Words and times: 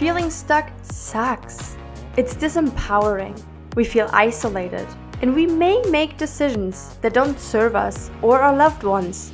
Feeling 0.00 0.30
stuck 0.30 0.72
sucks. 0.80 1.76
It's 2.16 2.32
disempowering. 2.32 3.38
We 3.76 3.84
feel 3.84 4.08
isolated. 4.14 4.88
And 5.20 5.34
we 5.34 5.44
may 5.44 5.82
make 5.90 6.16
decisions 6.16 6.96
that 7.02 7.12
don't 7.12 7.38
serve 7.38 7.76
us 7.76 8.10
or 8.22 8.40
our 8.40 8.56
loved 8.56 8.82
ones. 8.82 9.30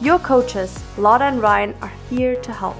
Your 0.00 0.20
coaches, 0.20 0.84
Lotta 0.98 1.24
and 1.24 1.42
Ryan, 1.42 1.74
are 1.82 1.92
here 2.08 2.36
to 2.36 2.52
help. 2.52 2.76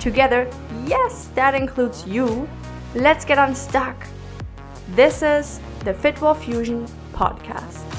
Together, 0.00 0.50
yes, 0.86 1.28
that 1.34 1.54
includes 1.54 2.06
you, 2.06 2.48
let's 2.94 3.26
get 3.26 3.36
unstuck. 3.36 4.06
This 4.94 5.20
is 5.20 5.60
the 5.80 5.92
Fitwell 5.92 6.34
Fusion 6.34 6.86
podcast. 7.12 7.95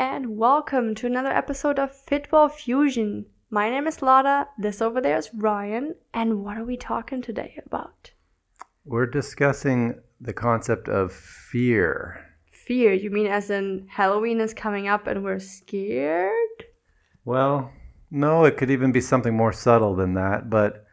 And 0.00 0.38
welcome 0.38 0.94
to 0.94 1.06
another 1.06 1.28
episode 1.28 1.78
of 1.78 1.92
FitWell 1.92 2.50
Fusion. 2.50 3.26
My 3.50 3.68
name 3.68 3.86
is 3.86 4.00
Lotta, 4.00 4.48
this 4.56 4.80
over 4.80 4.98
there 4.98 5.18
is 5.18 5.28
Ryan, 5.34 5.94
and 6.14 6.42
what 6.42 6.56
are 6.56 6.64
we 6.64 6.78
talking 6.78 7.20
today 7.20 7.60
about? 7.66 8.10
We're 8.86 9.04
discussing 9.04 10.00
the 10.18 10.32
concept 10.32 10.88
of 10.88 11.12
fear. 11.12 12.18
Fear, 12.50 12.94
you 12.94 13.10
mean 13.10 13.26
as 13.26 13.50
in 13.50 13.88
Halloween 13.90 14.40
is 14.40 14.54
coming 14.54 14.88
up 14.88 15.06
and 15.06 15.22
we're 15.22 15.38
scared? 15.38 16.64
Well, 17.26 17.70
no, 18.10 18.46
it 18.46 18.56
could 18.56 18.70
even 18.70 18.92
be 18.92 19.02
something 19.02 19.36
more 19.36 19.52
subtle 19.52 19.94
than 19.94 20.14
that, 20.14 20.48
but 20.48 20.86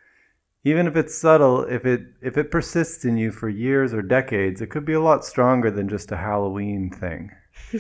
even 0.66 0.86
if 0.86 0.98
it's 0.98 1.18
subtle, 1.18 1.64
if 1.64 1.86
it 1.86 2.02
if 2.22 2.38
it 2.38 2.52
persists 2.52 3.06
in 3.06 3.16
you 3.16 3.32
for 3.32 3.48
years 3.48 3.94
or 3.94 4.02
decades, 4.02 4.60
it 4.60 4.70
could 4.70 4.84
be 4.84 4.92
a 4.92 5.00
lot 5.00 5.24
stronger 5.24 5.72
than 5.72 5.88
just 5.88 6.12
a 6.12 6.18
Halloween 6.18 6.90
thing. 6.90 7.32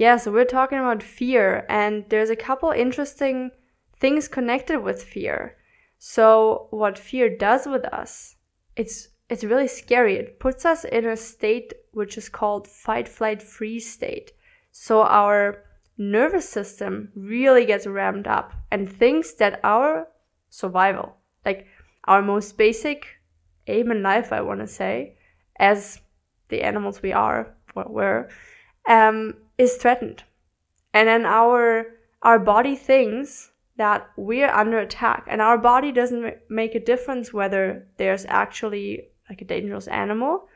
Yeah, 0.00 0.16
so 0.16 0.32
we're 0.32 0.46
talking 0.46 0.78
about 0.78 1.02
fear, 1.02 1.66
and 1.68 2.06
there's 2.08 2.30
a 2.30 2.34
couple 2.34 2.70
interesting 2.70 3.50
things 3.94 4.28
connected 4.28 4.80
with 4.80 5.02
fear. 5.02 5.58
So, 5.98 6.68
what 6.70 6.98
fear 6.98 7.28
does 7.28 7.66
with 7.66 7.84
us, 7.84 8.36
it's 8.76 9.08
it's 9.28 9.44
really 9.44 9.68
scary. 9.68 10.16
It 10.16 10.40
puts 10.40 10.64
us 10.64 10.84
in 10.84 11.04
a 11.04 11.18
state 11.18 11.74
which 11.92 12.16
is 12.16 12.30
called 12.30 12.66
fight, 12.66 13.08
flight, 13.08 13.42
freeze 13.42 13.92
state. 13.92 14.32
So 14.72 15.02
our 15.02 15.64
nervous 15.98 16.48
system 16.48 17.12
really 17.14 17.66
gets 17.66 17.86
ramped 17.86 18.26
up 18.26 18.54
and 18.70 18.90
thinks 18.90 19.34
that 19.34 19.60
our 19.62 20.08
survival, 20.48 21.16
like 21.44 21.66
our 22.04 22.22
most 22.22 22.56
basic 22.56 23.20
aim 23.66 23.90
in 23.90 24.02
life, 24.02 24.32
I 24.32 24.40
want 24.40 24.60
to 24.60 24.66
say, 24.66 25.18
as 25.58 26.00
the 26.48 26.62
animals 26.62 27.02
we 27.02 27.12
are, 27.12 27.54
what 27.74 27.92
we're, 27.92 28.30
um, 28.88 29.34
is 29.60 29.76
threatened. 29.76 30.24
And 30.94 31.06
then 31.06 31.26
our 31.26 31.84
our 32.22 32.38
body 32.38 32.76
thinks 32.76 33.52
that 33.76 34.10
we're 34.16 34.50
under 34.50 34.78
attack 34.78 35.24
and 35.26 35.40
our 35.40 35.56
body 35.56 35.92
doesn't 35.92 36.34
make 36.50 36.74
a 36.74 36.86
difference 36.92 37.32
whether 37.32 37.86
there's 37.96 38.26
actually 38.28 39.08
like 39.28 39.40
a 39.40 39.44
dangerous 39.44 39.88
animal 39.88 40.48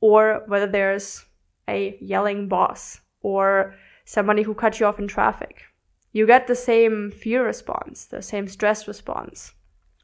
or 0.00 0.44
whether 0.46 0.66
there's 0.66 1.24
a 1.68 1.96
yelling 2.00 2.48
boss 2.48 3.00
or 3.22 3.74
somebody 4.04 4.42
who 4.42 4.54
cut 4.54 4.78
you 4.78 4.86
off 4.86 4.98
in 4.98 5.08
traffic. 5.08 5.62
You 6.12 6.26
get 6.26 6.46
the 6.46 6.54
same 6.54 7.10
fear 7.10 7.44
response, 7.44 8.04
the 8.04 8.22
same 8.22 8.46
stress 8.48 8.86
response. 8.86 9.52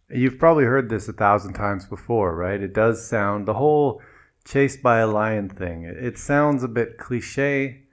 You've 0.09 0.39
probably 0.39 0.65
heard 0.65 0.89
this 0.89 1.09
a 1.09 1.13
thousand 1.13 1.55
times 1.55 1.87
before, 1.87 2.35
right? 2.35 2.61
It 2.61 2.73
does 2.73 3.07
sound 3.07 3.47
the 3.47 3.55
whole 3.55 4.01
chased 4.45 4.83
by 4.83 4.99
a 4.99 5.07
lion 5.07 5.49
thing. 5.49 5.83
It 5.83 6.19
sounds 6.19 6.63
a 6.63 6.69
bit 6.69 6.99
cliche, 6.99 7.86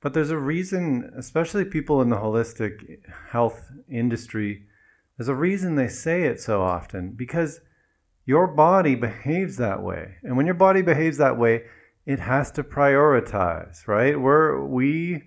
but 0.00 0.14
there's 0.14 0.30
a 0.30 0.38
reason, 0.38 1.10
especially 1.16 1.64
people 1.64 2.00
in 2.02 2.08
the 2.08 2.16
holistic 2.16 3.00
health 3.30 3.70
industry, 3.90 4.66
there's 5.16 5.28
a 5.28 5.34
reason 5.34 5.74
they 5.74 5.88
say 5.88 6.24
it 6.24 6.40
so 6.40 6.62
often 6.62 7.12
because 7.12 7.60
your 8.24 8.46
body 8.46 8.94
behaves 8.94 9.56
that 9.56 9.82
way. 9.82 10.16
And 10.22 10.36
when 10.36 10.46
your 10.46 10.54
body 10.54 10.82
behaves 10.82 11.16
that 11.16 11.38
way, 11.38 11.64
it 12.06 12.20
has 12.20 12.50
to 12.52 12.62
prioritize, 12.62 13.88
right? 13.88 14.18
We're, 14.18 14.64
we 14.64 15.24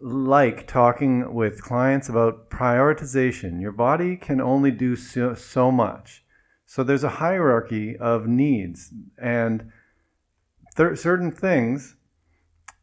like 0.00 0.66
talking 0.66 1.32
with 1.34 1.62
clients 1.62 2.08
about 2.08 2.50
prioritization. 2.50 3.60
Your 3.60 3.72
body 3.72 4.16
can 4.16 4.40
only 4.40 4.70
do 4.70 4.96
so, 4.96 5.34
so 5.34 5.70
much. 5.70 6.24
So 6.66 6.82
there's 6.82 7.04
a 7.04 7.08
hierarchy 7.08 7.96
of 7.98 8.26
needs, 8.26 8.92
and 9.20 9.70
th- 10.76 10.98
certain 10.98 11.30
things 11.30 11.96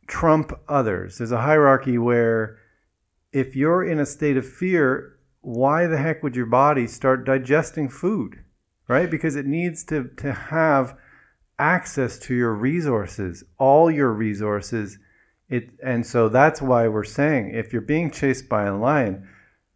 trump 0.10 0.52
others. 0.68 1.18
There's 1.18 1.32
a 1.32 1.42
hierarchy 1.42 1.98
where 1.98 2.58
if 3.32 3.56
you're 3.56 3.84
in 3.84 4.00
a 4.00 4.06
state 4.06 4.38
of 4.38 4.48
fear, 4.48 5.18
why 5.42 5.88
the 5.88 5.98
heck 5.98 6.24
would 6.24 6.36
your 6.36 6.48
body 6.48 6.88
start 6.88 7.26
digesting 7.26 7.88
food? 7.88 8.44
Right? 8.88 9.10
Because 9.10 9.36
it 9.36 9.46
needs 9.46 9.84
to, 9.86 10.10
to 10.18 10.34
have 10.34 10.98
access 11.60 12.18
to 12.18 12.34
your 12.34 12.54
resources, 12.54 13.44
all 13.60 13.92
your 13.92 14.12
resources. 14.12 14.98
It, 15.48 15.70
and 15.84 16.06
so 16.06 16.28
that's 16.28 16.62
why 16.62 16.88
we're 16.88 17.04
saying 17.04 17.52
if 17.54 17.72
you're 17.72 17.82
being 17.82 18.10
chased 18.10 18.50
by 18.50 18.64
a 18.64 18.76
lion, 18.76 19.30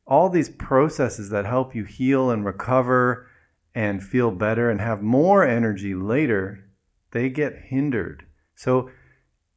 all 0.08 0.30
these 0.30 0.50
processes 0.50 1.30
that 1.30 1.46
help 1.46 1.76
you 1.76 1.84
heal 1.84 2.32
and 2.32 2.44
recover 2.44 3.28
and 3.76 4.04
feel 4.04 4.32
better 4.32 4.70
and 4.70 4.82
have 4.82 5.02
more 5.02 5.44
energy 5.46 5.94
later, 5.94 6.66
they 7.12 7.30
get 7.30 7.66
hindered. 7.68 8.26
So 8.56 8.90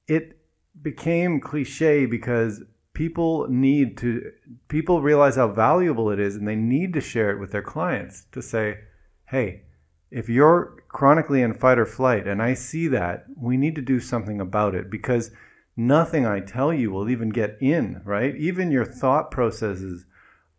it 0.07 0.36
became 0.83 1.41
cliche 1.41 2.07
because 2.07 2.63
people 2.93 3.47
need 3.49 3.97
to 3.99 4.33
people 4.69 5.03
realize 5.03 5.37
how 5.37 5.49
valuable 5.49 6.11
it 6.11 6.19
is 6.19 6.37
and 6.37 6.47
they 6.49 6.57
need 6.57 6.93
to 6.93 7.01
share 7.01 7.31
it 7.31 7.39
with 7.39 7.51
their 7.51 7.63
clients 7.63 8.25
to 8.33 8.41
say 8.41 8.79
hey 9.27 9.63
if 10.11 10.29
you're 10.29 10.83
chronically 10.89 11.43
in 11.43 11.53
fight 11.53 11.79
or 11.79 11.85
flight 11.85 12.27
and 12.27 12.43
i 12.43 12.55
see 12.55 12.89
that 12.89 13.27
we 13.37 13.57
need 13.57 13.75
to 13.75 13.83
do 13.83 14.01
something 14.01 14.41
about 14.41 14.75
it 14.75 14.91
because 14.91 15.31
nothing 15.77 16.25
i 16.25 16.41
tell 16.41 16.73
you 16.73 16.91
will 16.91 17.11
even 17.11 17.29
get 17.29 17.57
in 17.61 18.01
right? 18.05 18.35
Even 18.37 18.71
your 18.71 18.85
thought 18.85 19.31
processes 19.31 20.07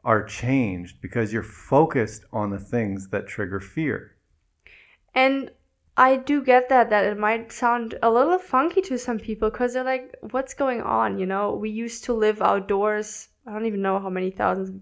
are 0.07 0.23
changed 0.23 1.01
because 1.01 1.34
you're 1.34 1.44
focused 1.44 2.23
on 2.31 2.49
the 2.49 2.57
things 2.57 3.09
that 3.09 3.28
trigger 3.28 3.59
fear. 3.59 4.16
And 5.13 5.51
I 5.97 6.16
do 6.16 6.44
get 6.44 6.69
that 6.69 6.91
that 6.91 7.06
it 7.06 7.18
might 7.18 7.52
sound 7.52 7.97
a 8.03 8.12
little 8.12 8.38
funky 8.38 8.81
to 8.81 9.00
some 9.00 9.18
people 9.18 9.50
because 9.50 9.74
they're 9.74 9.84
like, 9.84 10.16
"What's 10.30 10.53
going 10.53 10.81
on?" 10.81 11.18
You 11.18 11.25
know, 11.25 11.56
we 11.56 11.72
used 11.72 12.03
to 12.06 12.13
live 12.13 12.40
outdoors. 12.41 13.30
I 13.47 13.52
don't 13.52 13.66
even 13.66 13.81
know 13.81 13.97
how 14.00 14.09
many 14.09 14.30
thousands 14.30 14.69
of 14.69 14.75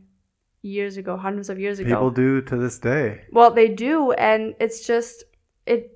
years 0.62 0.98
ago, 0.98 1.16
hundreds 1.16 1.50
of 1.50 1.58
years 1.58 1.80
ago. 1.80 1.90
People 1.90 2.12
do 2.12 2.42
to 2.42 2.58
this 2.58 2.78
day. 2.80 3.22
Well, 3.32 3.52
they 3.52 3.70
do, 3.70 4.12
and 4.12 4.56
it's 4.60 4.86
just 4.86 5.24
it. 5.66 5.92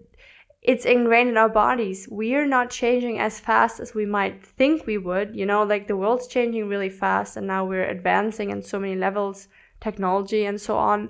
It's 0.62 0.86
ingrained 0.86 1.30
in 1.30 1.38
our 1.38 1.50
bodies. 1.50 2.08
We're 2.10 2.46
not 2.46 2.70
changing 2.70 3.20
as 3.20 3.40
fast 3.40 3.80
as 3.80 3.94
we 3.94 4.06
might 4.06 4.46
think 4.46 4.86
we 4.86 4.98
would. 4.98 5.36
You 5.36 5.46
know, 5.46 5.64
like 5.64 5.88
the 5.88 5.98
world's 5.98 6.28
changing 6.28 6.70
really 6.70 6.90
fast, 6.90 7.36
and 7.36 7.46
now 7.48 7.66
we're 7.66 7.90
advancing 7.90 8.52
in 8.52 8.62
so 8.62 8.80
many 8.80 8.96
levels, 8.96 9.50
technology 9.82 10.46
and 10.46 10.62
so 10.62 10.78
on. 10.78 11.10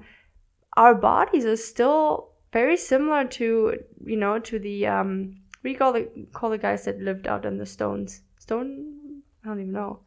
Our 0.78 0.96
bodies 0.96 1.46
are 1.46 1.58
still 1.58 2.28
very 2.52 2.78
similar 2.78 3.26
to 3.26 3.78
you 4.06 4.18
know 4.18 4.40
to 4.40 4.60
the 4.60 4.88
um 4.88 5.36
we 5.64 5.76
call 5.76 5.94
the 5.94 6.10
call 6.34 6.50
the 6.50 6.58
guys 6.58 6.86
that 6.86 7.00
lived 7.00 7.28
out 7.28 7.46
in 7.46 7.58
the 7.58 7.66
stones? 7.66 8.22
Stone? 8.38 9.22
I 9.44 9.48
don't 9.48 9.60
even 9.60 9.72
know. 9.72 10.02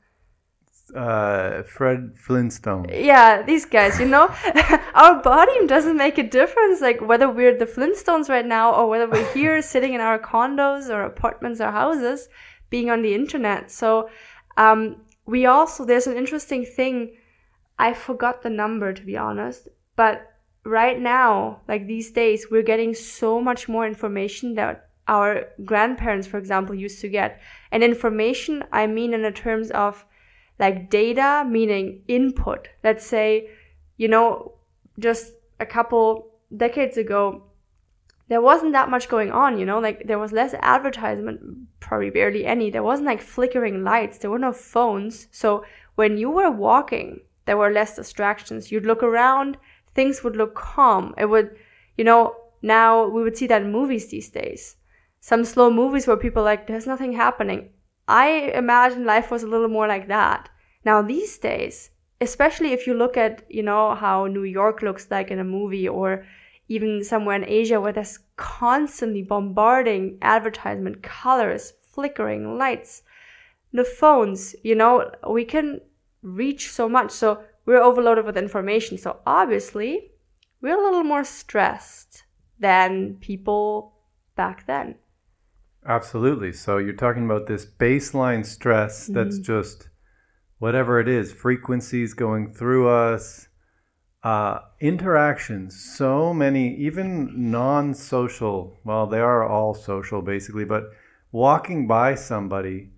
Uh 0.95 1.63
fred 1.63 2.15
flintstone. 2.17 2.87
Yeah 2.91 3.43
these 3.43 3.65
guys 3.65 4.01
you 4.01 4.07
know? 4.07 4.35
Our 4.95 5.23
body 5.23 5.67
doesn't 5.67 5.97
make 5.97 6.19
a 6.19 6.23
difference 6.23 6.81
like 6.81 7.01
whether 7.01 7.31
we're 7.31 7.57
the 7.57 7.67
flintstones 7.67 8.29
right 8.29 8.47
now 8.47 8.75
or 8.75 8.89
whether 8.89 9.09
we're 9.09 9.33
here 9.33 9.63
sitting 9.73 9.95
in 9.95 10.01
our 10.01 10.19
condos 10.19 10.91
or 10.91 11.03
apartments 11.03 11.61
or 11.61 11.71
houses 11.71 12.29
being 12.71 12.91
on 12.91 13.03
the 13.03 13.15
internet. 13.15 13.71
So 13.71 14.09
um 14.57 14.97
we 15.27 15.47
also 15.47 15.85
there's 15.85 16.07
an 16.07 16.17
interesting 16.17 16.65
thing. 16.65 17.17
I 17.79 17.95
forgot 17.95 18.43
the 18.43 18.51
number 18.51 18.93
to 18.93 19.03
be 19.03 19.17
honest 19.17 19.69
but 19.97 20.32
right 20.65 21.01
now, 21.01 21.61
like 21.69 21.87
these 21.87 22.11
days, 22.11 22.47
we're 22.51 22.63
getting 22.63 22.95
so 22.95 23.41
much 23.41 23.69
more 23.69 23.87
information 23.87 24.55
that 24.55 24.89
our 25.09 25.49
grandparents, 25.65 26.27
for 26.27 26.39
example, 26.39 26.75
used 26.75 27.01
to 27.01 27.09
get. 27.09 27.41
And 27.71 27.83
information, 27.83 28.65
I 28.73 28.87
mean 28.87 29.13
in 29.15 29.23
the 29.23 29.33
terms 29.33 29.71
of 29.71 30.05
like 30.59 30.91
data, 30.91 31.45
meaning 31.49 32.03
input. 32.07 32.69
Let's 32.85 33.05
say, 33.05 33.51
you 33.97 34.09
know, 34.09 34.55
just 34.99 35.33
a 35.59 35.67
couple 35.67 36.29
decades 36.57 36.97
ago, 36.97 37.45
there 38.29 38.41
wasn't 38.41 38.73
that 38.73 38.89
much 38.89 39.09
going 39.09 39.33
on, 39.33 39.59
you 39.59 39.67
know, 39.67 39.79
like 39.79 40.07
there 40.07 40.19
was 40.19 40.33
less 40.33 40.55
advertisement, 40.61 41.41
probably 41.81 42.11
barely 42.11 42.47
any. 42.47 42.71
There 42.71 42.83
wasn't 42.83 43.07
like 43.07 43.21
flickering 43.21 43.83
lights, 43.83 44.19
there 44.19 44.31
were 44.31 44.39
no 44.39 44.53
phones. 44.53 45.27
So 45.31 45.65
when 45.97 46.17
you 46.17 46.31
were 46.31 46.51
walking, 46.51 47.21
there 47.45 47.57
were 47.57 47.71
less 47.71 47.97
distractions. 47.97 48.71
You'd 48.71 48.87
look 48.87 49.03
around, 49.03 49.59
things 49.95 50.23
would 50.25 50.37
look 50.37 50.55
calm. 50.55 51.15
It 51.19 51.27
would, 51.27 51.57
you 51.97 52.05
know, 52.05 52.35
now 52.63 53.07
we 53.07 53.23
would 53.23 53.37
see 53.37 53.47
that 53.49 53.63
in 53.63 53.73
movies 53.73 54.09
these 54.09 54.31
days. 54.31 54.77
some 55.23 55.45
slow 55.45 55.71
movies 55.71 56.07
where 56.07 56.17
people 56.17 56.43
like 56.43 56.67
there's 56.67 56.87
nothing 56.87 57.13
happening. 57.13 57.71
I 58.09 58.51
imagine 58.55 59.05
life 59.07 59.31
was 59.31 59.45
a 59.45 59.47
little 59.47 59.69
more 59.69 59.87
like 59.87 60.09
that. 60.09 60.51
Now 60.85 61.01
these 61.01 61.39
days, 61.39 61.91
especially 62.21 62.73
if 62.73 62.87
you 62.89 62.95
look 62.95 63.17
at, 63.17 63.45
you 63.49 63.63
know, 63.63 63.95
how 63.95 64.27
New 64.27 64.43
York 64.43 64.83
looks 64.83 65.07
like 65.11 65.31
in 65.31 65.39
a 65.39 65.45
movie 65.45 65.89
or 65.89 66.27
even 66.69 67.05
somewhere 67.05 67.37
in 67.37 67.45
Asia 67.45 67.81
where 67.81 67.93
there's 67.93 68.19
constantly 68.37 69.23
bombarding 69.23 70.19
advertisement, 70.23 71.03
colors, 71.05 71.73
flickering 71.93 72.59
lights, 72.59 73.03
the 73.73 73.85
phones, 73.85 74.57
you 74.65 74.75
know, 74.75 75.09
we 75.31 75.45
can 75.45 75.81
reach 76.23 76.69
so 76.71 76.89
much. 76.89 77.13
So 77.13 77.45
we're 77.67 77.83
overloaded 77.83 78.25
with 78.25 78.37
information. 78.37 78.99
So 78.99 79.21
obviously, 79.27 80.11
we're 80.61 80.79
a 80.79 80.83
little 80.83 81.05
more 81.05 81.25
stressed 81.25 82.25
than 82.59 83.17
people 83.21 83.95
back 84.37 84.67
then. 84.67 84.97
Absolutely. 85.87 86.53
So 86.53 86.79
you're 86.79 86.93
talking 86.95 87.25
about 87.25 87.47
this 87.47 87.67
baseline 87.67 88.47
stress 88.47 89.07
that's 89.09 89.37
Mm-hmm. 89.37 89.43
just 89.43 89.89
whatever 90.59 91.01
it 91.01 91.09
is, 91.09 91.33
frequencies 91.33 92.15
going 92.15 92.53
through 92.53 92.89
us, 92.89 93.49
uh, 94.23 94.61
interactions, 94.81 95.85
so 95.97 96.33
many, 96.33 96.77
even 96.77 97.51
non 97.51 97.95
social, 97.95 98.77
well, 98.85 99.09
they 99.09 99.19
are 99.19 99.45
all 99.45 99.75
social 99.75 100.23
basically, 100.23 100.65
but 100.65 100.85
walking 101.33 101.89
by 101.89 102.15
somebody 102.15 102.91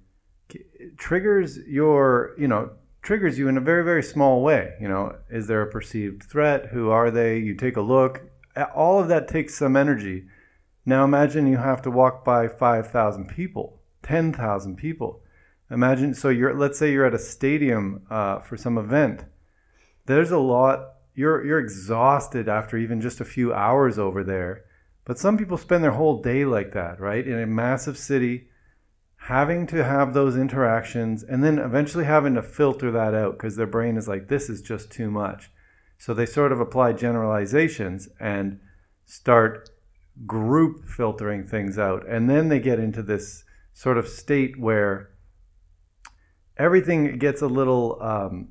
triggers 0.98 1.58
your, 1.66 2.34
you 2.38 2.46
know, 2.46 2.70
triggers 3.04 3.38
you 3.38 3.48
in 3.48 3.56
a 3.56 3.60
very, 3.60 3.84
very 3.84 4.02
small 4.02 4.42
way. 4.42 4.74
You 4.80 4.88
know, 4.88 5.16
is 5.30 5.46
there 5.46 5.62
a 5.62 5.70
perceived 5.70 6.24
threat? 6.24 6.70
Who 6.72 6.90
are 6.90 7.10
they? 7.10 7.38
You 7.38 7.54
take 7.54 7.76
a 7.76 7.82
look. 7.82 8.22
All 8.74 8.98
of 8.98 9.08
that 9.08 9.28
takes 9.28 9.54
some 9.54 9.76
energy. 9.76 10.24
Now 10.86 11.04
imagine 11.04 11.46
you 11.46 11.58
have 11.58 11.82
to 11.82 11.90
walk 11.90 12.24
by 12.24 12.48
5,000 12.48 13.28
people, 13.28 13.80
10,000 14.02 14.76
people. 14.76 15.22
Imagine, 15.70 16.14
so 16.14 16.28
you're, 16.28 16.54
let's 16.54 16.78
say 16.78 16.92
you're 16.92 17.06
at 17.06 17.14
a 17.14 17.18
stadium 17.18 18.02
uh, 18.10 18.40
for 18.40 18.56
some 18.56 18.78
event. 18.78 19.24
There's 20.06 20.30
a 20.30 20.38
lot, 20.38 20.94
you're, 21.14 21.44
you're 21.44 21.58
exhausted 21.58 22.48
after 22.48 22.76
even 22.76 23.00
just 23.00 23.20
a 23.20 23.24
few 23.24 23.52
hours 23.52 23.98
over 23.98 24.24
there. 24.24 24.64
But 25.04 25.18
some 25.18 25.36
people 25.36 25.58
spend 25.58 25.84
their 25.84 25.90
whole 25.92 26.22
day 26.22 26.44
like 26.44 26.72
that, 26.72 27.00
right? 27.00 27.26
In 27.26 27.38
a 27.38 27.46
massive 27.46 27.98
city, 27.98 28.48
having 29.24 29.66
to 29.66 29.82
have 29.82 30.12
those 30.12 30.36
interactions 30.36 31.22
and 31.22 31.42
then 31.42 31.58
eventually 31.58 32.04
having 32.04 32.34
to 32.34 32.42
filter 32.42 32.90
that 32.90 33.14
out 33.14 33.32
because 33.32 33.56
their 33.56 33.66
brain 33.66 33.96
is 33.96 34.06
like, 34.06 34.28
this 34.28 34.50
is 34.50 34.60
just 34.60 34.90
too 34.90 35.10
much. 35.10 35.50
So 35.96 36.12
they 36.12 36.26
sort 36.26 36.52
of 36.52 36.60
apply 36.60 36.92
generalizations 36.92 38.10
and 38.20 38.60
start 39.06 39.70
group 40.26 40.86
filtering 40.86 41.46
things 41.46 41.78
out. 41.78 42.06
And 42.06 42.28
then 42.28 42.50
they 42.50 42.60
get 42.60 42.78
into 42.78 43.02
this 43.02 43.44
sort 43.72 43.96
of 43.96 44.08
state 44.08 44.60
where 44.60 45.08
everything 46.58 47.18
gets 47.18 47.40
a 47.40 47.46
little 47.46 47.96
um, 48.02 48.48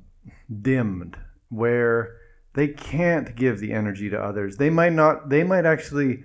dimmed, 0.60 1.16
where 1.50 2.16
they 2.54 2.66
can't 2.66 3.36
give 3.36 3.60
the 3.60 3.72
energy 3.72 4.10
to 4.10 4.20
others. 4.20 4.56
They 4.56 4.70
might 4.70 4.92
not, 4.92 5.28
they 5.28 5.44
might 5.44 5.66
actually 5.66 6.24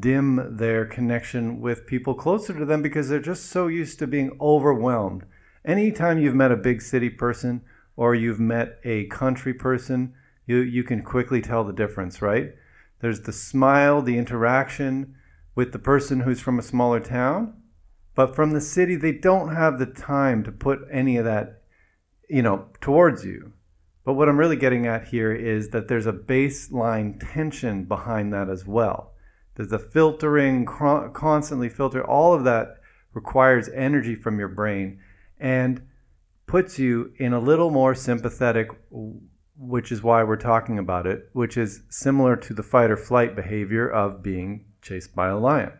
dim 0.00 0.56
their 0.56 0.84
connection 0.84 1.60
with 1.60 1.86
people 1.86 2.14
closer 2.14 2.52
to 2.52 2.64
them 2.64 2.82
because 2.82 3.08
they're 3.08 3.20
just 3.20 3.46
so 3.46 3.66
used 3.66 3.98
to 3.98 4.06
being 4.06 4.36
overwhelmed. 4.40 5.24
Anytime 5.64 6.18
you've 6.18 6.34
met 6.34 6.52
a 6.52 6.56
big 6.56 6.82
city 6.82 7.08
person 7.08 7.62
or 7.96 8.14
you've 8.14 8.40
met 8.40 8.78
a 8.84 9.06
country 9.06 9.54
person, 9.54 10.14
you, 10.46 10.58
you 10.58 10.82
can 10.82 11.02
quickly 11.02 11.40
tell 11.40 11.64
the 11.64 11.72
difference, 11.72 12.20
right? 12.20 12.52
There's 13.00 13.22
the 13.22 13.32
smile, 13.32 14.02
the 14.02 14.18
interaction 14.18 15.14
with 15.54 15.72
the 15.72 15.78
person 15.78 16.20
who's 16.20 16.40
from 16.40 16.58
a 16.58 16.62
smaller 16.62 17.00
town, 17.00 17.54
but 18.14 18.34
from 18.34 18.52
the 18.52 18.60
city, 18.60 18.96
they 18.96 19.12
don't 19.12 19.54
have 19.54 19.78
the 19.78 19.86
time 19.86 20.42
to 20.44 20.52
put 20.52 20.80
any 20.90 21.16
of 21.16 21.24
that, 21.24 21.62
you 22.28 22.42
know, 22.42 22.66
towards 22.80 23.24
you. 23.24 23.52
But 24.04 24.14
what 24.14 24.28
I'm 24.28 24.38
really 24.38 24.56
getting 24.56 24.86
at 24.86 25.08
here 25.08 25.32
is 25.32 25.70
that 25.70 25.88
there's 25.88 26.06
a 26.06 26.12
baseline 26.12 27.20
tension 27.32 27.84
behind 27.84 28.32
that 28.32 28.48
as 28.48 28.66
well. 28.66 29.12
There's 29.58 29.70
the 29.70 29.78
filtering, 29.80 30.66
constantly 30.66 31.68
filter, 31.68 32.06
all 32.06 32.32
of 32.32 32.44
that 32.44 32.76
requires 33.12 33.68
energy 33.70 34.14
from 34.14 34.38
your 34.38 34.46
brain 34.46 35.00
and 35.40 35.82
puts 36.46 36.78
you 36.78 37.12
in 37.16 37.32
a 37.32 37.40
little 37.40 37.70
more 37.70 37.92
sympathetic, 37.92 38.68
which 39.56 39.90
is 39.90 40.00
why 40.00 40.22
we're 40.22 40.36
talking 40.36 40.78
about 40.78 41.08
it, 41.08 41.28
which 41.32 41.56
is 41.56 41.82
similar 41.88 42.36
to 42.36 42.54
the 42.54 42.62
fight 42.62 42.88
or 42.88 42.96
flight 42.96 43.34
behavior 43.34 43.90
of 43.90 44.22
being 44.22 44.64
chased 44.80 45.16
by 45.16 45.26
a 45.26 45.36
lion. 45.36 45.72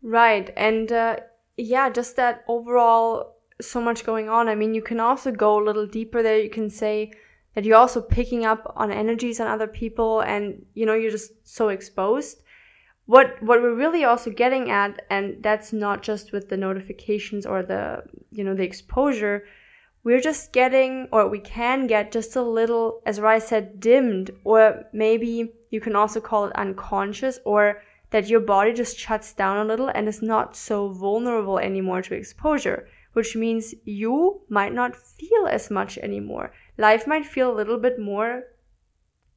Right. 0.00 0.52
And 0.56 0.92
uh, 0.92 1.16
yeah, 1.56 1.90
just 1.90 2.14
that 2.14 2.44
overall, 2.46 3.38
so 3.60 3.80
much 3.80 4.06
going 4.06 4.28
on. 4.28 4.48
I 4.48 4.54
mean, 4.54 4.74
you 4.74 4.82
can 4.82 5.00
also 5.00 5.32
go 5.32 5.60
a 5.60 5.64
little 5.64 5.88
deeper 5.88 6.22
there. 6.22 6.38
You 6.38 6.50
can 6.50 6.70
say 6.70 7.10
that 7.56 7.64
you're 7.64 7.76
also 7.76 8.00
picking 8.00 8.44
up 8.46 8.72
on 8.76 8.92
energies 8.92 9.40
on 9.40 9.48
other 9.48 9.66
people 9.66 10.20
and, 10.20 10.64
you 10.74 10.86
know, 10.86 10.94
you're 10.94 11.10
just 11.10 11.32
so 11.42 11.68
exposed. 11.68 12.38
What, 13.06 13.42
what 13.42 13.60
we're 13.60 13.74
really 13.74 14.04
also 14.04 14.30
getting 14.30 14.70
at, 14.70 15.04
and 15.10 15.42
that's 15.42 15.72
not 15.72 16.02
just 16.02 16.32
with 16.32 16.48
the 16.48 16.56
notifications 16.56 17.44
or 17.44 17.62
the, 17.62 18.04
you 18.30 18.44
know, 18.44 18.54
the 18.54 18.62
exposure, 18.62 19.44
we're 20.04 20.20
just 20.20 20.52
getting, 20.52 21.08
or 21.12 21.28
we 21.28 21.38
can 21.38 21.86
get 21.86 22.12
just 22.12 22.34
a 22.36 22.42
little, 22.42 23.02
as 23.06 23.20
Rai 23.20 23.40
said, 23.40 23.80
dimmed, 23.80 24.30
or 24.44 24.84
maybe 24.92 25.52
you 25.70 25.80
can 25.80 25.94
also 25.94 26.20
call 26.20 26.46
it 26.46 26.56
unconscious, 26.56 27.38
or 27.44 27.82
that 28.10 28.28
your 28.28 28.40
body 28.40 28.72
just 28.72 28.98
shuts 28.98 29.32
down 29.32 29.58
a 29.58 29.64
little 29.64 29.88
and 29.88 30.08
is 30.08 30.22
not 30.22 30.56
so 30.56 30.88
vulnerable 30.88 31.58
anymore 31.58 32.02
to 32.02 32.14
exposure, 32.14 32.88
which 33.12 33.36
means 33.36 33.74
you 33.84 34.42
might 34.48 34.72
not 34.72 34.96
feel 34.96 35.46
as 35.48 35.70
much 35.70 35.98
anymore. 35.98 36.52
Life 36.78 37.06
might 37.06 37.26
feel 37.26 37.52
a 37.52 37.56
little 37.56 37.78
bit 37.78 37.98
more 37.98 38.44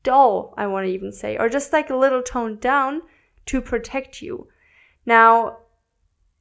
dull, 0.04 0.54
I 0.58 0.68
want 0.68 0.88
to 0.88 0.92
even 0.92 1.12
say, 1.12 1.38
or 1.38 1.50
just 1.50 1.74
like 1.74 1.90
a 1.90 1.96
little 1.96 2.22
toned 2.22 2.60
down 2.60 3.02
to 3.48 3.62
protect 3.62 4.22
you. 4.22 4.48
Now, 5.06 5.58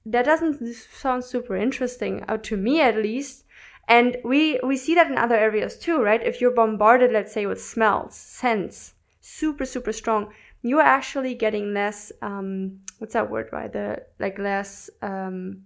that 0.07 0.25
doesn't 0.25 0.75
sound 0.75 1.25
super 1.25 1.57
interesting, 1.57 2.25
uh, 2.29 2.37
to 2.39 2.57
me 2.57 2.81
at 2.81 2.97
least. 2.97 3.45
And 3.87 4.17
we, 4.25 4.59
we 4.63 4.77
see 4.77 4.95
that 4.95 5.11
in 5.11 5.19
other 5.19 5.37
areas 5.37 5.79
too, 5.79 6.03
right? 6.03 6.23
If 6.23 6.41
you're 6.41 6.55
bombarded, 6.55 7.13
let's 7.13 7.33
say, 7.33 7.47
with 7.47 7.63
smells, 7.63 8.15
scents, 8.15 8.95
super, 9.21 9.65
super 9.65 9.93
strong, 9.93 10.33
you're 10.63 10.81
actually 10.81 11.35
getting 11.35 11.75
less, 11.75 12.11
um, 12.23 12.81
what's 12.99 13.13
that 13.13 13.31
word, 13.31 13.51
right? 13.53 13.71
The, 13.71 14.03
like 14.19 14.39
less, 14.39 14.89
um, 15.03 15.65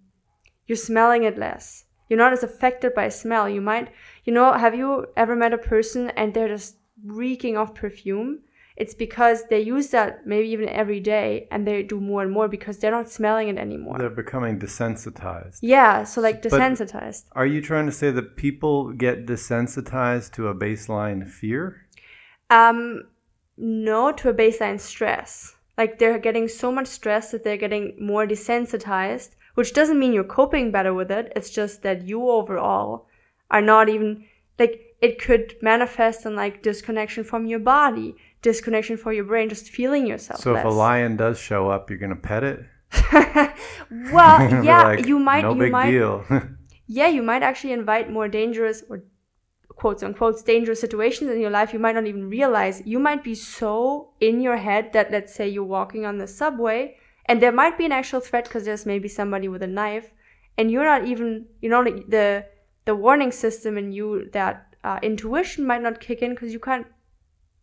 you're 0.66 0.76
smelling 0.76 1.22
it 1.22 1.38
less. 1.38 1.84
You're 2.08 2.18
not 2.18 2.32
as 2.32 2.42
affected 2.42 2.94
by 2.94 3.08
smell. 3.08 3.48
You 3.48 3.60
might, 3.60 3.92
you 4.24 4.32
know, 4.32 4.52
have 4.52 4.74
you 4.74 5.06
ever 5.16 5.36
met 5.36 5.52
a 5.52 5.58
person 5.58 6.10
and 6.10 6.34
they're 6.34 6.48
just 6.48 6.76
reeking 7.04 7.56
of 7.56 7.74
perfume? 7.74 8.40
It's 8.82 8.94
because 8.94 9.38
they 9.50 9.60
use 9.60 9.88
that 9.88 10.24
maybe 10.24 10.48
even 10.50 10.68
every 10.68 11.00
day 11.00 11.48
and 11.50 11.66
they 11.66 11.82
do 11.82 11.98
more 12.00 12.22
and 12.22 12.30
more 12.30 12.46
because 12.46 12.78
they're 12.78 12.92
not 13.00 13.10
smelling 13.10 13.48
it 13.48 13.58
anymore. 13.58 13.98
They're 13.98 14.08
becoming 14.24 14.58
desensitized. 14.60 15.58
yeah, 15.62 16.04
so 16.04 16.20
like 16.20 16.42
But- 16.42 16.52
desensitized. 16.52 17.24
Are 17.32 17.44
you 17.54 17.60
trying 17.60 17.86
to 17.86 17.92
say 18.00 18.10
that 18.12 18.36
people 18.36 18.92
get 18.92 19.26
desensitized 19.26 20.32
to 20.34 20.46
a 20.48 20.54
baseline 20.54 21.28
fear? 21.28 21.62
Um, 22.50 23.02
no, 23.56 24.12
to 24.12 24.28
a 24.30 24.34
baseline 24.34 24.78
stress. 24.80 25.56
Like 25.76 25.98
they're 25.98 26.18
getting 26.18 26.46
so 26.48 26.70
much 26.72 26.86
stress 26.86 27.32
that 27.32 27.42
they're 27.44 27.56
getting 27.56 27.96
more 28.00 28.26
desensitized, 28.26 29.30
which 29.54 29.72
doesn't 29.74 29.98
mean 29.98 30.12
you're 30.12 30.24
coping 30.24 30.70
better 30.70 30.94
with 30.94 31.10
it. 31.10 31.32
It's 31.36 31.50
just 31.50 31.82
that 31.82 32.06
you 32.06 32.28
overall 32.28 33.06
are 33.50 33.60
not 33.62 33.88
even 33.88 34.24
like 34.58 34.87
it 35.00 35.20
could 35.20 35.54
manifest 35.62 36.26
in 36.26 36.34
like 36.34 36.62
disconnection 36.62 37.24
from 37.24 37.46
your 37.46 37.60
body, 37.60 38.16
disconnection 38.42 38.96
from 38.96 39.12
your 39.12 39.24
brain, 39.24 39.48
just 39.48 39.70
feeling 39.70 40.06
yourself. 40.06 40.40
So 40.40 40.56
if 40.56 40.64
a 40.64 40.68
lion 40.68 41.16
does 41.16 41.38
show 41.38 41.68
up, 41.70 41.90
you're 41.90 41.98
gonna 41.98 42.16
pet 42.16 42.44
it? 42.44 42.64
well, 44.12 44.64
yeah, 44.64 44.82
like, 44.84 45.06
you 45.06 45.18
might, 45.18 45.42
No 45.42 45.54
you 45.54 45.60
big 45.60 45.72
might, 45.72 45.90
deal. 45.90 46.24
yeah, 46.86 47.08
you 47.08 47.22
might 47.22 47.42
actually 47.42 47.72
invite 47.72 48.10
more 48.10 48.28
dangerous 48.28 48.82
or 48.88 49.04
quotes 49.68 50.02
unquote 50.02 50.44
dangerous 50.44 50.80
situations 50.80 51.30
in 51.30 51.40
your 51.40 51.50
life 51.50 51.72
you 51.72 51.78
might 51.78 51.94
not 51.94 52.06
even 52.06 52.28
realize. 52.28 52.82
You 52.84 52.98
might 52.98 53.22
be 53.22 53.36
so 53.36 54.10
in 54.20 54.40
your 54.40 54.56
head 54.56 54.92
that 54.92 55.12
let's 55.12 55.32
say 55.32 55.48
you're 55.48 55.62
walking 55.62 56.04
on 56.04 56.18
the 56.18 56.26
subway 56.26 56.96
and 57.26 57.40
there 57.40 57.52
might 57.52 57.78
be 57.78 57.84
an 57.84 57.92
actual 57.92 58.18
threat 58.18 58.44
because 58.44 58.64
there's 58.64 58.86
maybe 58.86 59.06
somebody 59.06 59.46
with 59.46 59.62
a 59.62 59.68
knife 59.68 60.12
and 60.56 60.72
you're 60.72 60.84
not 60.84 61.06
even 61.06 61.46
you 61.60 61.68
know 61.68 61.84
the 61.84 62.44
the 62.86 62.96
warning 62.96 63.30
system 63.30 63.78
in 63.78 63.92
you 63.92 64.28
that 64.32 64.67
uh, 64.84 64.98
intuition 65.02 65.66
might 65.66 65.82
not 65.82 66.00
kick 66.00 66.22
in 66.22 66.30
because 66.30 66.52
you 66.52 66.60
can't 66.60 66.86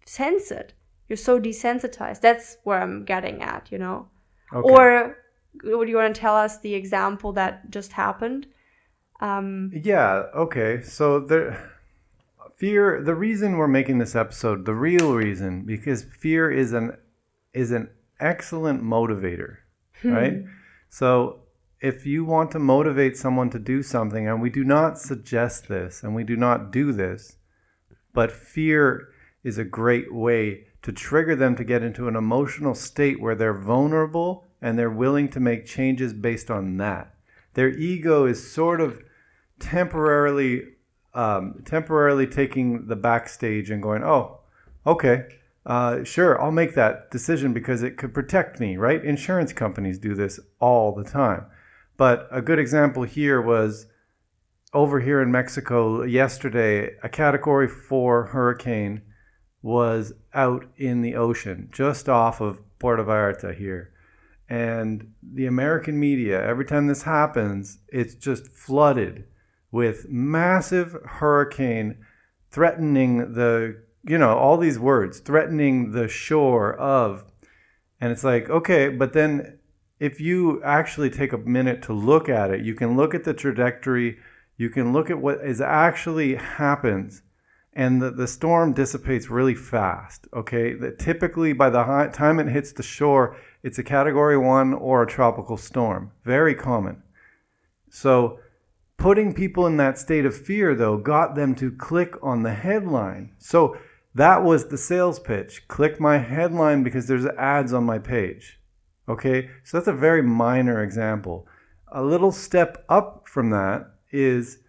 sense 0.06 0.52
it. 0.52 0.74
You're 1.08 1.18
so 1.18 1.40
desensitized. 1.40 2.22
That's 2.22 2.58
where 2.64 2.82
I'm 2.82 3.06
getting 3.06 3.42
at, 3.42 3.72
you 3.72 3.78
know. 3.78 4.08
Okay. 4.54 4.70
Or 4.70 5.18
would 5.64 5.88
you 5.88 5.98
want 5.98 6.16
to 6.16 6.20
tell 6.20 6.36
us 6.36 6.60
the 6.60 6.74
example 6.74 7.32
that 7.34 7.70
just 7.70 7.94
happened? 7.94 8.48
Um, 9.22 9.72
Yeah, 9.74 10.24
okay. 10.36 10.82
So 10.82 11.20
there 11.20 11.72
fear 12.58 13.02
the 13.04 13.16
reason 13.16 13.58
we're 13.58 13.68
making 13.68 13.98
this 13.98 14.16
episode, 14.16 14.66
the 14.66 14.74
real 14.74 15.14
reason, 15.14 15.64
because 15.66 16.04
fear 16.04 16.50
is 16.50 16.74
an 16.74 16.98
is 17.54 17.72
an 17.72 17.90
excellent 18.20 18.84
motivator, 18.84 19.58
right? 20.04 20.44
So 20.90 21.40
if 21.86 22.04
you 22.04 22.26
want 22.26 22.50
to 22.50 22.58
motivate 22.58 23.16
someone 23.16 23.52
to 23.52 23.60
do 23.60 23.84
something, 23.84 24.28
and 24.28 24.42
we 24.42 24.50
do 24.50 24.64
not 24.64 24.98
suggest 24.98 25.68
this 25.68 26.02
and 26.02 26.16
we 26.16 26.24
do 26.24 26.36
not 26.36 26.72
do 26.72 26.92
this, 26.92 27.38
but 28.12 28.32
fear 28.32 29.10
is 29.44 29.60
a 29.60 29.64
great 29.64 30.12
way 30.12 30.66
to 30.82 30.92
trigger 30.92 31.36
them 31.36 31.56
to 31.56 31.64
get 31.64 31.84
into 31.84 32.08
an 32.08 32.16
emotional 32.16 32.74
state 32.74 33.22
where 33.22 33.36
they're 33.36 33.54
vulnerable 33.54 34.48
and 34.64 34.80
they're 34.80 34.90
willing 34.90 35.30
to 35.30 35.40
make 35.40 35.68
changes 35.68 36.12
based 36.12 36.50
on 36.50 36.78
that. 36.78 37.14
Their 37.54 37.70
ego 37.70 38.26
is 38.26 38.52
sort 38.52 38.82
of 38.82 39.04
temporarily 39.60 40.64
um, 41.14 41.62
temporarily 41.66 42.26
taking 42.26 42.88
the 42.88 42.96
backstage 42.96 43.70
and 43.70 43.82
going, 43.82 44.04
oh, 44.04 44.40
okay, 44.88 45.28
uh, 45.68 46.04
sure, 46.04 46.42
I'll 46.42 46.52
make 46.52 46.74
that 46.74 47.12
decision 47.12 47.54
because 47.54 47.84
it 47.84 47.96
could 47.96 48.14
protect 48.14 48.60
me, 48.60 48.76
right? 48.76 49.06
Insurance 49.06 49.54
companies 49.54 50.00
do 50.00 50.16
this 50.16 50.40
all 50.60 50.94
the 50.94 51.04
time. 51.04 51.46
But 51.98 52.28
a 52.32 52.42
good 52.42 52.60
example 52.60 53.04
here 53.04 53.42
was 53.42 53.88
over 54.74 55.00
here 55.00 55.22
in 55.22 55.32
Mexico 55.32 56.04
yesterday, 56.04 56.96
a 57.02 57.10
category 57.10 57.68
four 57.68 58.26
hurricane 58.26 59.02
was 59.62 60.14
out 60.34 60.66
in 60.76 61.02
the 61.02 61.16
ocean 61.16 61.70
just 61.72 62.10
off 62.10 62.42
of 62.42 62.62
Puerto 62.78 63.04
Vallarta 63.04 63.56
here. 63.56 63.92
And 64.50 65.14
the 65.24 65.48
American 65.48 66.00
media, 66.00 66.46
every 66.46 66.66
time 66.66 66.88
this 66.88 67.04
happens, 67.04 67.80
it's 67.88 68.14
just 68.16 68.48
flooded 68.48 69.26
with 69.72 70.08
massive 70.10 70.96
hurricane 71.06 71.98
threatening 72.52 73.34
the, 73.34 73.82
you 74.04 74.18
know, 74.18 74.38
all 74.38 74.58
these 74.58 74.78
words, 74.78 75.20
threatening 75.20 75.92
the 75.94 76.08
shore 76.08 76.76
of. 76.76 77.26
And 78.00 78.12
it's 78.12 78.24
like, 78.24 78.50
okay, 78.50 78.90
but 78.90 79.14
then 79.14 79.55
if 80.00 80.20
you 80.20 80.62
actually 80.64 81.10
take 81.10 81.34
a 81.34 81.38
minute 81.38 81.82
to 81.84 81.94
look 81.94 82.30
at 82.30 82.52
it, 82.52 82.62
you 82.64 82.76
can 82.76 82.96
look 82.96 83.16
at 83.16 83.24
the 83.24 83.34
trajectory, 83.34 84.18
you 84.58 84.70
can 84.70 84.94
look 84.94 85.10
at 85.10 85.20
what 85.20 85.40
is 85.46 85.62
actually 85.62 86.36
happens 86.36 87.22
and 87.76 88.02
the, 88.02 88.10
the 88.10 88.28
storm 88.28 88.72
dissipates 88.72 89.30
really 89.30 89.54
fast. 89.54 90.28
Okay, 90.34 90.74
that 90.74 90.98
typically 90.98 91.52
by 91.52 91.70
the 91.70 91.84
high, 91.84 92.08
time 92.08 92.40
it 92.40 92.48
hits 92.48 92.72
the 92.72 92.84
shore, 92.84 93.36
it's 93.64 93.78
a 93.78 93.84
category 93.84 94.38
one 94.38 94.74
or 94.74 95.04
a 95.04 95.08
tropical 95.08 95.58
storm. 95.58 96.12
Very 96.24 96.56
common. 96.56 97.04
So, 97.90 98.40
putting 98.98 99.34
people 99.34 99.68
in 99.68 99.78
that 99.78 99.98
state 99.98 100.26
of 100.26 100.36
fear, 100.36 100.74
though, 100.74 100.98
got 100.98 101.36
them 101.36 101.54
to 101.56 101.72
click 101.72 102.16
on 102.24 102.44
the 102.44 102.54
headline. 102.54 103.34
So, 103.38 103.78
that 104.14 104.44
was 104.44 104.68
the 104.68 104.78
sales 104.78 105.20
pitch. 105.20 105.68
Click 105.68 106.00
my 106.00 106.20
headline 106.20 106.84
because 106.84 107.08
there's 107.08 107.26
ads 107.26 107.74
on 107.74 107.84
my 107.84 108.00
page. 108.00 108.60
Okay, 109.08 109.50
so 109.64 109.78
that's 109.78 109.88
a 109.88 109.94
very 109.94 110.24
minor 110.24 110.82
example. 110.84 111.48
A 111.92 112.04
little 112.04 112.32
step 112.32 112.84
up 112.90 113.28
from 113.28 113.52
that 113.52 113.92
is 114.12 114.60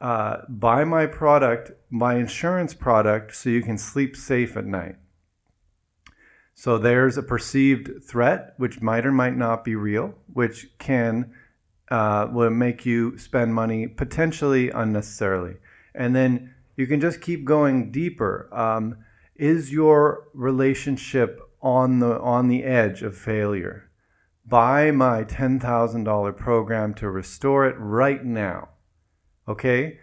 uh, 0.00 0.38
buy 0.48 0.84
my 0.84 1.06
product, 1.06 1.72
my 1.90 2.16
insurance 2.16 2.74
product, 2.74 3.34
so 3.34 3.50
you 3.50 3.62
can 3.62 3.78
sleep 3.78 4.16
safe 4.16 4.56
at 4.56 4.66
night. 4.66 4.96
So 6.54 6.76
there's 6.76 7.16
a 7.16 7.22
perceived 7.22 8.04
threat, 8.04 8.54
which 8.58 8.82
might 8.82 9.06
or 9.06 9.12
might 9.12 9.36
not 9.36 9.64
be 9.64 9.76
real, 9.76 10.14
which 10.32 10.76
can 10.78 11.32
uh, 11.90 12.28
will 12.30 12.50
make 12.50 12.84
you 12.84 13.16
spend 13.16 13.54
money 13.54 13.86
potentially 13.86 14.70
unnecessarily, 14.70 15.56
and 15.94 16.14
then 16.14 16.54
you 16.76 16.86
can 16.86 17.00
just 17.00 17.20
keep 17.20 17.44
going 17.44 17.90
deeper. 17.90 18.48
Um, 18.52 18.98
is 19.36 19.72
your 19.72 20.28
relationship 20.34 21.40
on 21.60 21.98
the 21.98 22.18
on 22.20 22.48
the 22.48 22.64
edge 22.64 23.02
of 23.02 23.16
failure? 23.16 23.90
Buy 24.46 24.90
my 24.90 25.24
ten 25.24 25.60
thousand 25.60 26.04
dollar 26.04 26.32
program 26.32 26.94
to 26.94 27.10
restore 27.10 27.66
it 27.66 27.76
right 27.78 28.24
now 28.24 28.70
Okay? 29.48 29.98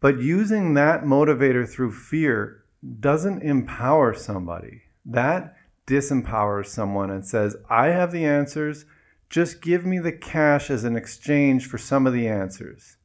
But 0.00 0.20
using 0.20 0.74
that 0.74 1.04
motivator 1.04 1.68
through 1.68 1.92
fear 1.92 2.64
doesn't 3.00 3.42
empower 3.42 4.12
somebody. 4.14 4.82
That 5.04 5.56
disempowers 5.86 6.66
someone 6.66 7.10
and 7.10 7.24
says, 7.24 7.56
I 7.70 7.86
have 7.86 8.12
the 8.12 8.24
answers. 8.24 8.84
Just 9.30 9.62
give 9.62 9.86
me 9.86 9.98
the 9.98 10.12
cash 10.12 10.70
as 10.70 10.84
an 10.84 10.96
exchange 10.96 11.66
for 11.66 11.78
some 11.78 12.06
of 12.06 12.12
the 12.12 12.28
answers. 12.28 12.96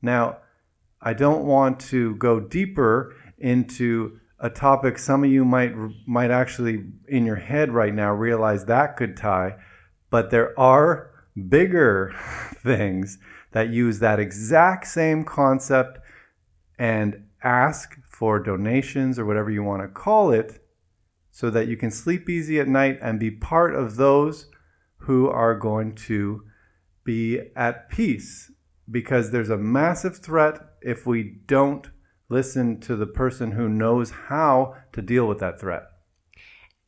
Now, 0.00 0.38
I 1.02 1.12
don't 1.14 1.44
want 1.44 1.80
to 1.80 2.14
go 2.16 2.40
deeper 2.40 3.14
into 3.38 4.18
a 4.40 4.50
topic 4.50 4.98
some 4.98 5.22
of 5.22 5.30
you 5.30 5.44
might 5.44 5.74
might 6.06 6.30
actually 6.30 6.84
in 7.08 7.26
your 7.26 7.36
head 7.36 7.72
right 7.72 7.94
now 7.94 8.12
realize 8.12 8.64
that 8.64 8.96
could 8.96 9.16
tie, 9.16 9.56
but 10.10 10.30
there 10.30 10.58
are 10.58 11.10
bigger 11.48 12.14
things 12.62 13.18
that 13.52 13.68
use 13.68 13.98
that 13.98 14.18
exact 14.18 14.86
same 14.86 15.24
concept 15.24 15.98
and 16.78 17.24
ask 17.42 17.98
for 18.04 18.38
donations 18.38 19.18
or 19.18 19.26
whatever 19.26 19.50
you 19.50 19.62
want 19.62 19.82
to 19.82 19.88
call 19.88 20.30
it 20.30 20.62
so 21.30 21.50
that 21.50 21.68
you 21.68 21.76
can 21.76 21.90
sleep 21.90 22.28
easy 22.28 22.58
at 22.58 22.68
night 22.68 22.98
and 23.02 23.20
be 23.20 23.30
part 23.30 23.74
of 23.74 23.96
those 23.96 24.50
who 24.98 25.28
are 25.28 25.54
going 25.54 25.92
to 25.92 26.42
be 27.04 27.40
at 27.56 27.88
peace 27.88 28.50
because 28.90 29.30
there's 29.30 29.50
a 29.50 29.56
massive 29.56 30.18
threat 30.18 30.60
if 30.82 31.06
we 31.06 31.22
don't 31.46 31.90
listen 32.30 32.80
to 32.80 32.96
the 32.96 33.06
person 33.06 33.52
who 33.52 33.68
knows 33.68 34.10
how 34.28 34.76
to 34.92 35.02
deal 35.02 35.26
with 35.26 35.40
that 35.40 35.60
threat. 35.60 35.82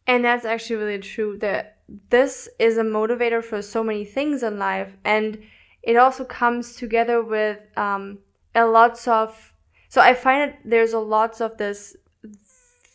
And 0.06 0.24
that's 0.24 0.46
actually 0.46 0.76
really 0.76 0.98
true 0.98 1.36
that 1.38 1.78
this 2.08 2.48
is 2.58 2.78
a 2.78 2.82
motivator 2.82 3.44
for 3.44 3.60
so 3.60 3.84
many 3.84 4.04
things 4.04 4.42
in 4.42 4.58
life. 4.58 4.96
And 5.04 5.42
it 5.82 5.96
also 5.96 6.24
comes 6.24 6.76
together 6.76 7.22
with 7.22 7.58
um, 7.76 8.20
a 8.54 8.66
lots 8.66 9.08
of 9.08 9.52
so 9.88 10.00
i 10.00 10.14
find 10.14 10.52
that 10.52 10.58
there's 10.64 10.92
a 10.92 10.98
lots 10.98 11.40
of 11.40 11.58
this 11.58 11.96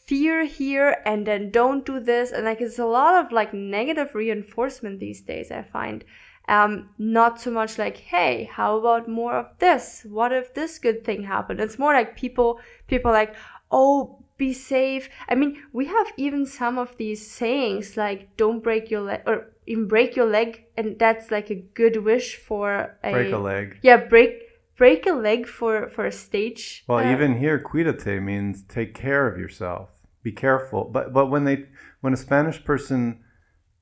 fear 0.05 0.45
here 0.45 1.01
and 1.05 1.27
then 1.27 1.51
don't 1.51 1.85
do 1.85 1.99
this. 1.99 2.31
And 2.31 2.45
like 2.45 2.61
it's 2.61 2.79
a 2.79 2.85
lot 2.85 3.25
of 3.25 3.31
like 3.31 3.53
negative 3.53 4.15
reinforcement 4.15 4.99
these 4.99 5.21
days 5.21 5.51
i 5.51 5.63
find 5.63 6.05
um, 6.47 6.89
not 6.97 7.39
so 7.39 7.51
much 7.51 7.77
like 7.77 7.97
hey 7.97 8.49
how 8.51 8.77
about 8.77 9.07
more 9.07 9.37
of 9.37 9.47
this? 9.59 10.05
What 10.09 10.31
if 10.31 10.53
this 10.53 10.79
good 10.79 11.03
thing 11.03 11.23
happened? 11.23 11.59
It's 11.59 11.79
more 11.79 11.93
like 11.93 12.15
people 12.15 12.59
people 12.87 13.11
like 13.11 13.35
oh 13.71 14.19
be 14.37 14.53
safe. 14.53 15.09
I 15.27 15.35
mean 15.35 15.61
we 15.73 15.85
have 15.87 16.07
even 16.17 16.45
some 16.45 16.77
of 16.77 16.95
these 16.97 17.29
sayings 17.29 17.97
like 17.97 18.37
don't 18.37 18.63
break 18.63 18.89
your 18.89 19.01
leg 19.01 19.21
or 19.25 19.53
even 19.65 19.87
break 19.87 20.15
your 20.15 20.27
leg 20.27 20.65
and 20.77 20.97
that's 20.97 21.31
like 21.31 21.49
a 21.49 21.55
good 21.55 22.03
wish 22.03 22.35
for 22.37 22.97
a 23.03 23.11
break 23.11 23.33
a 23.33 23.37
leg. 23.37 23.79
Yeah 23.81 23.97
break 23.97 24.43
break 24.77 25.05
a 25.05 25.13
leg 25.13 25.47
for 25.47 25.89
for 25.89 26.05
a 26.05 26.11
stage 26.11 26.83
well 26.87 26.99
uh, 26.99 27.11
even 27.11 27.39
here 27.39 27.59
cuídate 27.59 28.21
means 28.23 28.63
take 28.63 28.93
care 28.93 29.27
of 29.27 29.37
yourself. 29.37 29.89
Be 30.23 30.31
careful. 30.31 30.85
But 30.85 31.13
but 31.13 31.27
when 31.27 31.43
they 31.43 31.65
when 32.01 32.13
a 32.13 32.17
spanish 32.17 32.63
person 32.63 33.19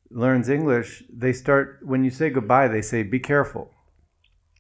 learns 0.10 0.50
english 0.50 1.04
they 1.10 1.34
start 1.34 1.80
when 1.84 2.04
you 2.04 2.10
say 2.10 2.30
goodbye 2.30 2.68
they 2.68 2.82
say 2.82 3.04
be 3.04 3.20
careful 3.20 3.72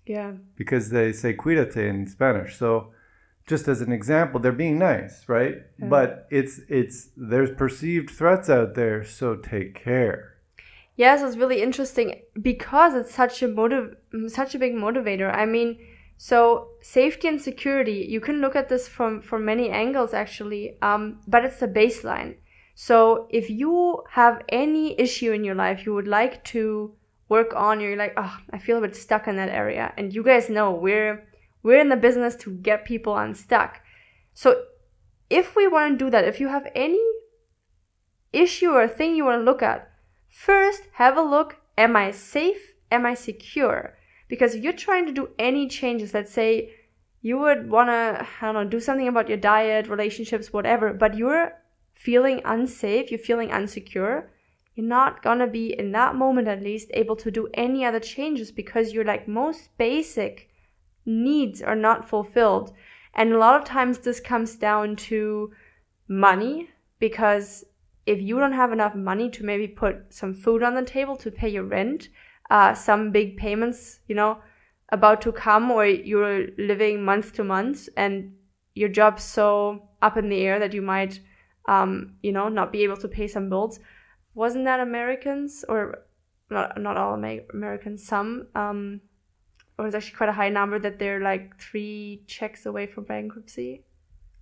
yeah 0.05 0.33
because 0.55 0.89
they 0.89 1.11
say 1.11 1.33
cuídate 1.33 1.77
in 1.77 2.07
spanish 2.07 2.57
so 2.57 2.91
just 3.47 3.67
as 3.67 3.81
an 3.81 3.91
example 3.91 4.39
they're 4.39 4.51
being 4.51 4.79
nice 4.79 5.27
right 5.27 5.57
yeah. 5.79 5.87
but 5.87 6.27
it's 6.31 6.61
it's 6.67 7.09
there's 7.15 7.51
perceived 7.51 8.09
threats 8.09 8.49
out 8.49 8.75
there 8.75 9.03
so 9.03 9.35
take 9.35 9.75
care 9.75 10.35
Yes, 10.97 11.21
it's 11.21 11.35
really 11.35 11.61
interesting 11.61 12.21
because 12.41 12.95
it's 12.95 13.13
such 13.13 13.43
a 13.43 13.47
motive, 13.47 13.97
such 14.27 14.55
a 14.55 14.59
big 14.59 14.73
motivator. 14.73 15.33
I 15.33 15.45
mean, 15.45 15.77
so 16.17 16.69
safety 16.81 17.27
and 17.27 17.41
security, 17.41 18.07
you 18.09 18.21
can 18.21 18.39
look 18.39 18.55
at 18.55 18.69
this 18.69 18.87
from 18.87 19.21
from 19.21 19.43
many 19.43 19.69
angles 19.69 20.13
actually, 20.13 20.77
um, 20.81 21.19
but 21.27 21.43
it's 21.43 21.59
the 21.59 21.67
baseline. 21.67 22.35
So 22.75 23.27
if 23.29 23.49
you 23.49 24.03
have 24.11 24.43
any 24.49 24.99
issue 24.99 25.31
in 25.31 25.43
your 25.43 25.55
life 25.55 25.85
you 25.85 25.93
would 25.95 26.07
like 26.07 26.43
to 26.45 26.93
work 27.27 27.55
on, 27.55 27.79
you're 27.79 27.97
like, 27.97 28.13
oh, 28.17 28.37
I 28.51 28.59
feel 28.59 28.77
a 28.77 28.81
bit 28.81 28.95
stuck 28.95 29.27
in 29.27 29.37
that 29.37 29.49
area, 29.49 29.93
and 29.97 30.13
you 30.13 30.21
guys 30.21 30.49
know 30.49 30.71
we're 30.71 31.27
we're 31.63 31.79
in 31.79 31.89
the 31.89 31.95
business 31.95 32.35
to 32.35 32.51
get 32.51 32.85
people 32.85 33.17
unstuck. 33.17 33.81
So 34.35 34.65
if 35.31 35.55
we 35.55 35.67
want 35.67 35.97
to 35.97 36.05
do 36.05 36.11
that, 36.11 36.25
if 36.25 36.39
you 36.39 36.49
have 36.49 36.67
any 36.75 37.03
issue 38.31 38.69
or 38.69 38.87
thing 38.87 39.15
you 39.15 39.25
want 39.25 39.39
to 39.39 39.43
look 39.43 39.63
at, 39.63 39.89
First, 40.35 40.89
have 40.95 41.15
a 41.15 41.21
look 41.21 41.61
am 41.77 41.95
I 41.95 42.11
safe? 42.11 42.73
Am 42.91 43.05
I 43.05 43.13
secure? 43.13 43.97
Because 44.27 44.53
if 44.53 44.63
you're 44.63 44.73
trying 44.73 45.05
to 45.05 45.13
do 45.13 45.29
any 45.39 45.69
changes, 45.69 46.13
let's 46.13 46.33
say 46.33 46.73
you 47.21 47.37
would 47.39 47.71
want 47.71 47.87
to, 47.87 48.27
I 48.41 48.45
don't 48.45 48.53
know, 48.53 48.65
do 48.65 48.81
something 48.81 49.07
about 49.07 49.29
your 49.29 49.37
diet, 49.37 49.87
relationships, 49.87 50.51
whatever, 50.51 50.93
but 50.93 51.15
you're 51.15 51.53
feeling 52.05 52.39
unsafe, 52.45 53.09
you're 53.09 53.29
feeling 53.31 53.49
unsecure, 53.49 54.27
you're 54.75 54.85
not 54.99 55.23
gonna 55.23 55.47
be, 55.47 55.73
in 55.79 55.91
that 55.91 56.15
moment 56.15 56.47
at 56.47 56.61
least, 56.61 56.91
able 56.93 57.15
to 57.15 57.31
do 57.31 57.49
any 57.53 57.83
other 57.83 57.99
changes 57.99 58.51
because 58.51 58.93
your 58.93 59.03
like 59.03 59.27
most 59.27 59.75
basic 59.77 60.49
needs 61.05 61.61
are 61.61 61.75
not 61.87 62.07
fulfilled. 62.07 62.71
And 63.13 63.31
a 63.31 63.37
lot 63.37 63.59
of 63.59 63.67
times 63.67 63.97
this 63.97 64.19
comes 64.19 64.55
down 64.55 64.95
to 65.07 65.51
money 66.07 66.69
because 66.99 67.63
if 68.05 68.21
you 68.21 68.37
don't 68.37 68.59
have 68.61 68.71
enough 68.71 68.93
money 68.93 69.29
to 69.31 69.43
maybe 69.43 69.67
put 69.67 70.13
some 70.13 70.33
food 70.33 70.61
on 70.61 70.75
the 70.75 70.83
table 70.83 71.15
to 71.17 71.31
pay 71.31 71.49
your 71.49 71.63
rent, 71.63 72.09
uh, 72.51 72.73
some 72.73 73.11
big 73.11 73.37
payments, 73.37 73.99
you 74.07 74.15
know, 74.15 74.37
about 74.89 75.21
to 75.21 75.31
come, 75.31 75.71
or 75.71 75.85
you're 75.85 76.47
living 76.57 77.03
month 77.03 77.33
to 77.33 77.43
month, 77.43 77.89
and 77.97 78.33
your 78.75 78.89
job's 78.89 79.23
so 79.23 79.89
up 80.01 80.17
in 80.17 80.29
the 80.29 80.41
air 80.41 80.59
that 80.59 80.73
you 80.73 80.81
might, 80.81 81.19
um, 81.67 82.15
you 82.21 82.31
know, 82.31 82.49
not 82.49 82.71
be 82.71 82.83
able 82.83 82.97
to 82.97 83.07
pay 83.07 83.27
some 83.27 83.49
bills. 83.49 83.79
Wasn't 84.33 84.65
that 84.65 84.79
Americans 84.79 85.63
or 85.67 85.99
not? 86.49 86.79
Not 86.79 86.97
all 86.97 87.13
Americans. 87.13 88.05
Some. 88.05 88.47
Um, 88.55 89.01
or 89.77 89.87
it's 89.87 89.95
actually 89.95 90.15
quite 90.15 90.29
a 90.29 90.33
high 90.33 90.49
number 90.49 90.79
that 90.79 90.99
they're 90.99 91.19
like 91.19 91.59
three 91.59 92.23
checks 92.27 92.65
away 92.65 92.87
from 92.87 93.03
bankruptcy. 93.03 93.83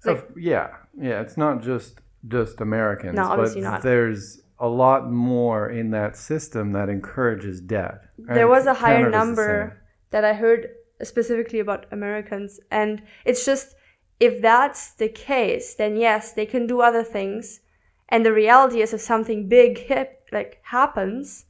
Like, 0.06 0.28
yeah, 0.38 0.68
yeah. 1.00 1.22
It's 1.22 1.38
not 1.38 1.62
just 1.62 2.02
just 2.28 2.62
Americans, 2.62 3.16
no, 3.16 3.36
but 3.36 3.56
not. 3.56 3.82
there's 3.82 4.42
a 4.60 4.68
lot 4.68 5.12
more 5.12 5.70
in 5.70 5.92
that 5.92 6.16
system 6.18 6.74
that 6.74 6.90
encourages 6.90 7.62
debt. 7.62 8.02
There 8.18 8.48
was 8.48 8.66
a 8.66 8.74
higher 8.74 9.10
number 9.10 9.82
that 10.12 10.24
I 10.24 10.34
heard 10.34 10.70
specifically 11.02 11.60
about 11.60 11.86
Americans, 11.92 12.60
and 12.70 13.02
it's 13.26 13.46
just 13.46 13.76
if 14.24 14.42
that's 14.42 14.94
the 14.94 15.10
case, 15.10 15.74
then 15.74 15.98
yes, 15.98 16.32
they 16.32 16.46
can 16.46 16.66
do 16.66 16.80
other 16.80 17.04
things. 17.04 17.60
And 18.08 18.26
the 18.26 18.32
reality 18.32 18.82
is, 18.82 18.94
if 18.94 19.02
something 19.02 19.50
big 19.50 19.78
hip, 19.78 20.30
like 20.32 20.62
happens, 20.64 21.46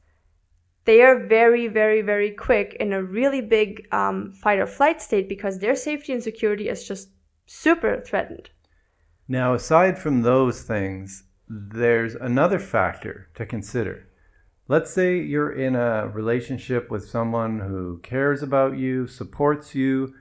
they 0.84 1.00
are 1.02 1.26
very, 1.26 1.68
very, 1.68 2.02
very 2.02 2.32
quick 2.32 2.76
in 2.80 2.92
a 2.92 3.02
really 3.02 3.40
big 3.40 3.86
um, 3.92 4.32
fight 4.32 4.58
or 4.58 4.66
flight 4.66 5.00
state 5.00 5.28
because 5.28 5.58
their 5.58 5.76
safety 5.76 6.12
and 6.12 6.22
security 6.22 6.68
is 6.68 6.88
just 6.88 7.10
super 7.46 8.00
threatened. 8.00 8.50
Now, 9.28 9.54
aside 9.54 9.96
from 9.96 10.22
those 10.22 10.62
things, 10.62 11.24
there's 11.48 12.16
another 12.16 12.58
factor 12.58 13.28
to 13.36 13.46
consider. 13.46 14.08
Let's 14.66 14.90
say 14.90 15.20
you're 15.20 15.52
in 15.52 15.76
a 15.76 16.08
relationship 16.08 16.90
with 16.90 17.08
someone 17.08 17.60
who 17.60 18.00
cares 18.02 18.42
about 18.42 18.76
you, 18.76 19.06
supports 19.06 19.76
you, 19.76 20.14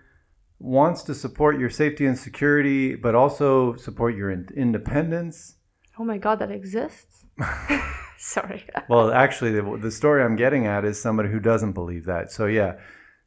wants 0.64 1.04
to 1.04 1.14
support 1.14 1.60
your 1.60 1.70
safety 1.70 2.06
and 2.06 2.18
security, 2.18 2.96
but 2.96 3.14
also 3.14 3.76
support 3.76 4.16
your 4.16 4.32
independence. 4.32 5.58
Oh 6.00 6.06
my 6.06 6.18
God, 6.18 6.40
that 6.40 6.52
exists? 6.52 7.26
Sorry. 8.18 8.64
well, 8.90 9.12
actually, 9.12 9.52
the, 9.52 9.78
the 9.78 9.92
story 9.92 10.24
I'm 10.24 10.38
getting 10.38 10.66
at 10.66 10.86
is 10.86 11.00
somebody 11.00 11.30
who 11.30 11.42
doesn't 11.42 11.74
believe 11.74 12.06
that. 12.06 12.32
So, 12.32 12.46
yeah, 12.46 12.78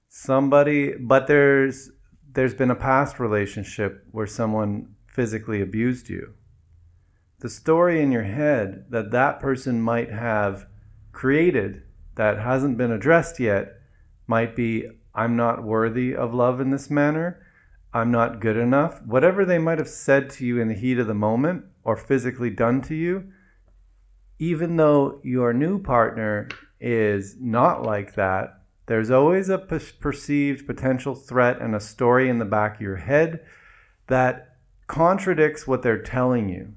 somebody, 0.09 0.95
but 0.99 1.27
there's 1.27 1.91
there's 2.33 2.55
been 2.55 2.71
a 2.71 2.77
past 2.77 3.19
relationship 3.19 4.05
where 4.11 4.27
someone 4.27 4.95
physically 5.07 5.61
abused 5.61 6.09
you. 6.09 6.35
The 7.41 7.49
story 7.49 8.03
in 8.03 8.13
your 8.13 8.25
head 8.25 8.87
that 8.91 9.11
that 9.11 9.41
person 9.41 9.81
might 9.81 10.11
have 10.11 10.67
created 11.13 11.83
that 12.17 12.39
hasn't 12.39 12.79
been 12.79 12.93
addressed 12.93 13.41
yet 13.41 13.75
might 14.27 14.57
be 14.57 14.87
I'm 15.17 15.35
not 15.35 15.65
worthy 15.65 16.15
of 16.15 16.35
love 16.35 16.61
in 16.61 16.71
this 16.71 16.91
manner. 16.91 17.43
I'm 17.93 18.11
not 18.11 18.41
good 18.41 18.59
enough. 18.59 19.03
Whatever 19.03 19.47
they 19.47 19.59
might 19.59 19.79
have 19.79 19.89
said 19.89 20.29
to 20.31 20.47
you 20.47 20.61
in 20.61 20.69
the 20.69 20.75
heat 20.75 20.99
of 20.99 21.07
the 21.07 21.15
moment 21.15 21.65
or 21.83 21.97
physically 21.97 22.51
done 22.51 22.83
to 22.83 22.95
you, 22.95 23.33
even 24.39 24.77
though 24.77 25.19
your 25.25 25.55
new 25.55 25.81
partner 25.83 26.49
is 26.79 27.37
not 27.41 27.83
like 27.83 28.15
that, 28.17 28.61
there's 28.85 29.11
always 29.11 29.49
a 29.49 29.59
perceived 29.59 30.67
potential 30.67 31.15
threat 31.15 31.61
and 31.61 31.75
a 31.75 31.81
story 31.81 32.29
in 32.29 32.39
the 32.39 32.45
back 32.45 32.77
of 32.77 32.83
your 32.83 32.97
head 32.97 33.45
that 34.09 34.57
contradicts 34.87 35.67
what 35.67 35.83
they're 35.83 36.03
telling 36.03 36.51
you. 36.51 36.75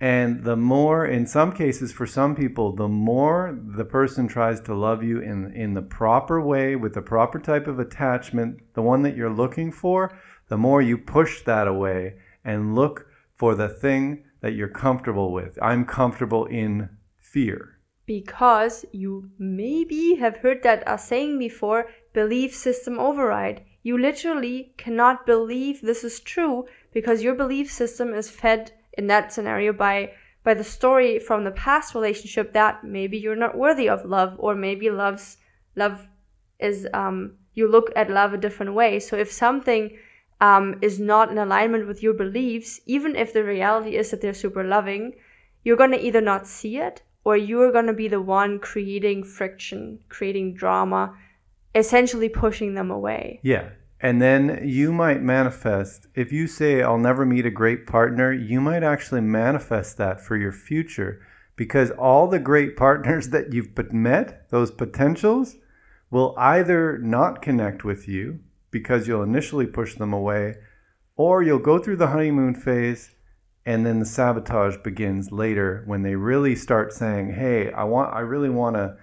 And 0.00 0.44
the 0.44 0.56
more, 0.56 1.06
in 1.06 1.26
some 1.26 1.52
cases, 1.52 1.90
for 1.90 2.06
some 2.06 2.36
people, 2.36 2.72
the 2.72 2.88
more 2.88 3.58
the 3.64 3.84
person 3.84 4.28
tries 4.28 4.60
to 4.62 4.74
love 4.74 5.02
you 5.02 5.20
in, 5.20 5.52
in 5.52 5.72
the 5.72 5.82
proper 5.82 6.40
way, 6.40 6.76
with 6.76 6.92
the 6.92 7.00
proper 7.00 7.38
type 7.38 7.66
of 7.66 7.78
attachment, 7.78 8.60
the 8.74 8.82
one 8.82 9.02
that 9.02 9.16
you're 9.16 9.32
looking 9.32 9.72
for, 9.72 10.18
the 10.48 10.58
more 10.58 10.82
you 10.82 10.98
push 10.98 11.42
that 11.42 11.66
away 11.66 12.16
and 12.44 12.74
look 12.74 13.06
for 13.32 13.54
the 13.54 13.68
thing 13.68 14.24
that 14.40 14.52
you're 14.52 14.68
comfortable 14.68 15.32
with. 15.32 15.58
I'm 15.62 15.84
comfortable 15.86 16.44
in 16.44 16.90
fear 17.16 17.76
because 18.06 18.84
you 18.92 19.28
maybe 19.38 20.14
have 20.14 20.38
heard 20.38 20.62
that 20.62 20.86
uh, 20.86 20.96
saying 20.96 21.38
before 21.38 21.88
belief 22.12 22.54
system 22.54 22.98
override. 22.98 23.62
You 23.82 23.98
literally 23.98 24.72
cannot 24.76 25.26
believe 25.26 25.80
this 25.80 26.04
is 26.04 26.20
true 26.20 26.66
because 26.92 27.22
your 27.22 27.34
belief 27.34 27.70
system 27.70 28.14
is 28.14 28.30
fed 28.30 28.72
in 28.96 29.06
that 29.06 29.32
scenario 29.32 29.72
by 29.72 30.12
by 30.44 30.54
the 30.54 30.64
story 30.64 31.18
from 31.18 31.42
the 31.42 31.50
past 31.50 31.94
relationship 31.94 32.52
that 32.52 32.84
maybe 32.84 33.18
you're 33.18 33.34
not 33.34 33.58
worthy 33.58 33.88
of 33.88 34.04
love 34.04 34.36
or 34.38 34.54
maybe 34.54 34.88
love's 34.90 35.38
love 35.74 36.06
is 36.58 36.86
um 36.94 37.36
you 37.56 37.66
look 37.66 37.90
at 37.96 38.10
love 38.10 38.32
a 38.32 38.38
different 38.38 38.74
way. 38.74 39.00
So 39.00 39.16
if 39.16 39.32
something 39.32 39.98
um, 40.40 40.78
is 40.82 41.00
not 41.00 41.30
in 41.30 41.38
alignment 41.38 41.88
with 41.88 42.02
your 42.02 42.12
beliefs, 42.12 42.80
even 42.86 43.16
if 43.16 43.32
the 43.32 43.42
reality 43.42 43.96
is 43.96 44.10
that 44.10 44.20
they're 44.20 44.34
super 44.34 44.62
loving, 44.62 45.14
you're 45.64 45.78
going 45.78 45.92
to 45.92 46.06
either 46.06 46.20
not 46.20 46.46
see 46.46 46.76
it 46.76 47.02
or 47.24 47.36
you're 47.36 47.72
going 47.72 47.86
to 47.86 47.92
be 47.94 48.08
the 48.08 48.20
one 48.20 48.58
creating 48.60 49.24
friction, 49.24 49.98
creating 50.08 50.54
drama, 50.54 51.16
essentially 51.74 52.28
pushing 52.28 52.74
them 52.74 52.90
away. 52.90 53.40
Yeah. 53.42 53.70
And 54.00 54.20
then 54.20 54.60
you 54.62 54.92
might 54.92 55.22
manifest, 55.22 56.06
if 56.14 56.30
you 56.30 56.46
say, 56.46 56.82
I'll 56.82 56.98
never 56.98 57.24
meet 57.24 57.46
a 57.46 57.50
great 57.50 57.86
partner, 57.86 58.32
you 58.32 58.60
might 58.60 58.82
actually 58.82 59.22
manifest 59.22 59.96
that 59.96 60.20
for 60.20 60.36
your 60.36 60.52
future. 60.52 61.20
Because 61.56 61.90
all 61.92 62.26
the 62.26 62.38
great 62.38 62.76
partners 62.76 63.30
that 63.30 63.52
you've 63.52 63.76
met, 63.92 64.50
those 64.50 64.70
potentials, 64.70 65.56
will 66.10 66.34
either 66.36 66.98
not 66.98 67.42
connect 67.42 67.84
with 67.84 68.06
you 68.06 68.40
because 68.70 69.08
you'll 69.08 69.22
initially 69.22 69.66
push 69.66 69.94
them 69.94 70.12
away, 70.12 70.56
or 71.16 71.42
you'll 71.42 71.58
go 71.58 71.78
through 71.78 71.96
the 71.96 72.08
honeymoon 72.08 72.54
phase 72.54 73.10
and 73.64 73.84
then 73.84 73.98
the 73.98 74.06
sabotage 74.06 74.76
begins 74.84 75.32
later 75.32 75.82
when 75.86 76.02
they 76.02 76.14
really 76.14 76.54
start 76.54 76.92
saying 76.92 77.32
hey 77.32 77.72
i 77.72 77.82
want 77.82 78.14
i 78.14 78.20
really 78.20 78.50
want 78.50 78.76
to 78.76 78.96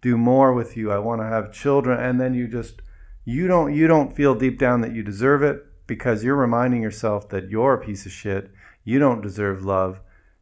do 0.00 0.16
more 0.16 0.52
with 0.52 0.76
you. 0.76 0.92
I 0.92 0.98
want 0.98 1.20
to 1.20 1.26
have 1.26 1.52
children 1.52 1.98
and 1.98 2.20
then 2.20 2.34
you 2.34 2.46
just 2.46 2.80
you 3.28 3.46
don't 3.46 3.74
you 3.74 3.86
don't 3.86 4.16
feel 4.16 4.34
deep 4.34 4.58
down 4.58 4.80
that 4.80 4.94
you 4.94 5.02
deserve 5.02 5.42
it 5.42 5.62
because 5.86 6.24
you're 6.24 6.34
reminding 6.34 6.80
yourself 6.80 7.28
that 7.28 7.50
you're 7.50 7.74
a 7.74 7.84
piece 7.84 8.06
of 8.06 8.12
shit 8.12 8.50
you 8.84 8.98
don't 8.98 9.20
deserve 9.20 9.62
love 9.62 10.00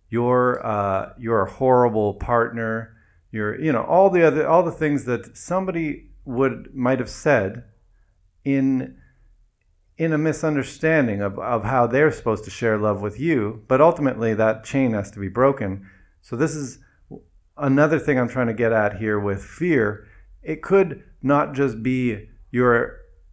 you're 0.08 0.64
uh, 0.64 1.12
you're 1.18 1.42
a 1.42 1.50
horrible 1.50 2.14
partner 2.14 2.94
you're 3.32 3.60
you 3.60 3.72
know 3.72 3.82
all 3.82 4.08
the 4.08 4.24
other 4.24 4.46
all 4.46 4.62
the 4.62 4.70
things 4.70 5.04
that 5.04 5.36
somebody 5.36 6.10
would 6.24 6.72
might 6.72 7.00
have 7.00 7.10
said 7.10 7.64
in 8.44 8.96
in 9.98 10.12
a 10.12 10.18
misunderstanding 10.18 11.22
of, 11.22 11.40
of 11.40 11.64
how 11.64 11.88
they're 11.88 12.12
supposed 12.12 12.44
to 12.44 12.50
share 12.50 12.76
love 12.76 13.00
with 13.00 13.18
you, 13.18 13.62
but 13.66 13.80
ultimately 13.80 14.34
that 14.34 14.62
chain 14.62 14.92
has 14.92 15.10
to 15.10 15.18
be 15.18 15.28
broken. 15.28 15.88
So, 16.20 16.36
this 16.36 16.54
is 16.54 16.78
another 17.56 17.98
thing 17.98 18.18
I'm 18.18 18.28
trying 18.28 18.48
to 18.48 18.52
get 18.52 18.72
at 18.72 18.98
here 18.98 19.18
with 19.18 19.42
fear. 19.42 20.06
It 20.42 20.62
could 20.62 21.02
not 21.22 21.54
just 21.54 21.82
be 21.82 22.28
your 22.56 22.76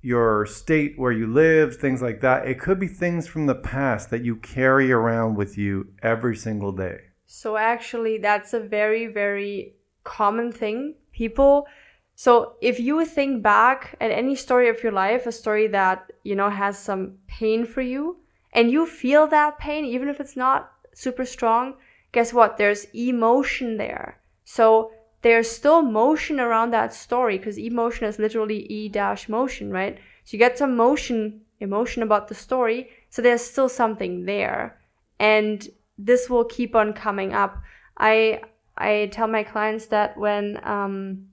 your 0.01 0.45
state 0.45 0.93
where 0.97 1.13
you 1.13 1.27
live, 1.27 1.77
things 1.77 2.01
like 2.01 2.19
that. 2.21 2.45
It 2.45 2.59
could 2.59 2.79
be 2.79 2.89
things 2.89 3.25
from 3.25 3.45
the 3.45 3.55
past 3.55 4.09
that 4.09 4.25
you 4.27 4.36
carry 4.36 4.91
around 4.91 5.36
with 5.36 5.57
you 5.57 5.73
every 6.01 6.36
single 6.36 6.73
day. 6.73 6.97
So 7.25 7.55
actually 7.55 8.17
that's 8.17 8.53
a 8.53 8.59
very 8.59 9.07
very 9.07 9.75
common 10.03 10.51
thing. 10.51 10.95
People 11.13 11.67
so 12.15 12.55
if 12.62 12.79
you 12.79 13.05
think 13.05 13.41
back 13.41 13.95
at 13.99 14.12
any 14.12 14.36
story 14.36 14.69
of 14.69 14.83
your 14.83 14.91
life, 14.91 15.25
a 15.25 15.31
story 15.31 15.67
that, 15.67 16.12
you 16.23 16.36
know, 16.36 16.49
has 16.49 16.77
some 16.77 17.17
pain 17.27 17.65
for 17.65 17.81
you, 17.81 18.17
and 18.53 18.71
you 18.71 18.86
feel 18.86 19.27
that 19.27 19.57
pain, 19.57 19.83
even 19.86 20.07
if 20.07 20.19
it's 20.19 20.38
not 20.38 20.71
super 20.93 21.25
strong, 21.25 21.75
guess 22.12 22.31
what? 22.31 22.57
There's 22.57 22.86
emotion 22.93 23.77
there. 23.77 24.21
So 24.45 24.91
there's 25.23 25.49
still 25.49 25.81
motion 25.81 26.39
around 26.39 26.71
that 26.71 26.93
story 26.93 27.38
because 27.38 27.57
emotion 27.57 28.05
is 28.05 28.19
literally 28.19 28.65
E 28.67 28.89
dash 28.89 29.27
motion, 29.27 29.71
right? 29.71 29.97
So 30.25 30.33
you 30.33 30.39
get 30.39 30.57
some 30.57 30.75
motion, 30.75 31.41
emotion 31.59 32.03
about 32.03 32.27
the 32.27 32.36
story. 32.36 32.89
So 33.09 33.21
there's 33.21 33.41
still 33.41 33.69
something 33.69 34.25
there. 34.25 34.79
And 35.19 35.67
this 35.97 36.29
will 36.29 36.43
keep 36.43 36.75
on 36.75 36.91
coming 36.93 37.33
up. 37.33 37.57
I, 37.97 38.41
I 38.77 39.09
tell 39.13 39.27
my 39.27 39.43
clients 39.43 39.86
that 39.88 40.17
when, 40.17 40.59
um, 40.63 41.27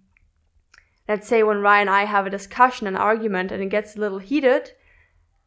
let's 1.09 1.27
say 1.27 1.43
when 1.43 1.61
Ryan 1.61 1.89
and 1.89 1.91
I 1.91 2.05
have 2.05 2.27
a 2.27 2.31
discussion, 2.31 2.87
an 2.87 2.97
argument, 2.97 3.51
and 3.51 3.63
it 3.63 3.71
gets 3.71 3.97
a 3.97 4.01
little 4.01 4.19
heated, 4.19 4.71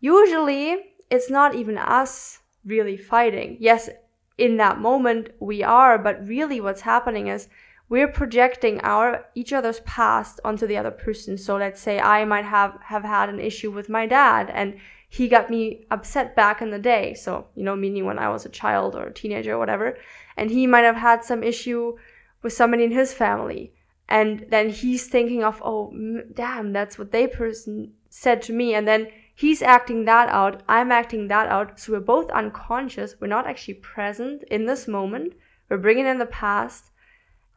usually 0.01 0.77
it's 1.09 1.29
not 1.29 1.55
even 1.55 1.77
us 1.77 2.39
really 2.65 2.97
fighting. 2.97 3.55
Yes, 3.61 3.89
in 4.37 4.57
that 4.57 4.79
moment 4.79 5.29
we 5.39 5.63
are, 5.63 5.97
but 5.97 6.27
really 6.27 6.59
what's 6.59 6.81
happening 6.81 7.27
is 7.27 7.47
we're 7.93 8.07
projecting 8.07 8.81
our 8.81 9.23
each 9.35 9.53
other's 9.53 9.79
past 9.81 10.39
onto 10.43 10.65
the 10.65 10.75
other 10.75 10.89
person. 10.89 11.37
So 11.37 11.57
let's 11.57 11.79
say 11.79 11.99
I 11.99 12.25
might 12.25 12.43
have 12.43 12.79
have 12.85 13.03
had 13.03 13.29
an 13.29 13.39
issue 13.39 13.69
with 13.69 13.87
my 13.87 14.07
dad 14.07 14.49
and 14.49 14.79
he 15.07 15.27
got 15.27 15.51
me 15.51 15.85
upset 15.91 16.35
back 16.35 16.59
in 16.59 16.71
the 16.71 16.79
day. 16.79 17.13
So, 17.13 17.45
you 17.53 17.63
know, 17.63 17.75
meaning 17.75 18.05
when 18.05 18.17
I 18.17 18.29
was 18.29 18.47
a 18.47 18.57
child 18.61 18.95
or 18.95 19.03
a 19.03 19.13
teenager 19.13 19.53
or 19.53 19.59
whatever, 19.59 19.95
and 20.35 20.49
he 20.49 20.65
might 20.65 20.85
have 20.85 20.95
had 20.95 21.23
some 21.23 21.43
issue 21.43 21.95
with 22.41 22.53
somebody 22.53 22.83
in 22.83 22.91
his 22.91 23.13
family. 23.13 23.73
And 24.09 24.47
then 24.49 24.71
he's 24.71 25.05
thinking 25.05 25.43
of 25.43 25.61
oh 25.63 25.93
damn 26.33 26.73
that's 26.73 26.97
what 26.97 27.11
they 27.11 27.27
person 27.27 27.93
said 28.09 28.41
to 28.43 28.53
me. 28.53 28.73
And 28.73 28.87
then 28.87 29.01
he's 29.35 29.61
acting 29.61 30.05
that 30.05 30.29
out. 30.29 30.63
I'm 30.67 30.91
acting 30.91 31.27
that 31.27 31.47
out. 31.47 31.79
So 31.79 31.93
we're 31.93 32.11
both 32.15 32.31
unconscious. 32.31 33.13
We're 33.19 33.35
not 33.37 33.45
actually 33.45 33.75
present 33.75 34.41
in 34.49 34.65
this 34.65 34.87
moment. 34.87 35.33
We're 35.69 35.77
bringing 35.77 36.07
in 36.07 36.17
the 36.17 36.25
past 36.25 36.89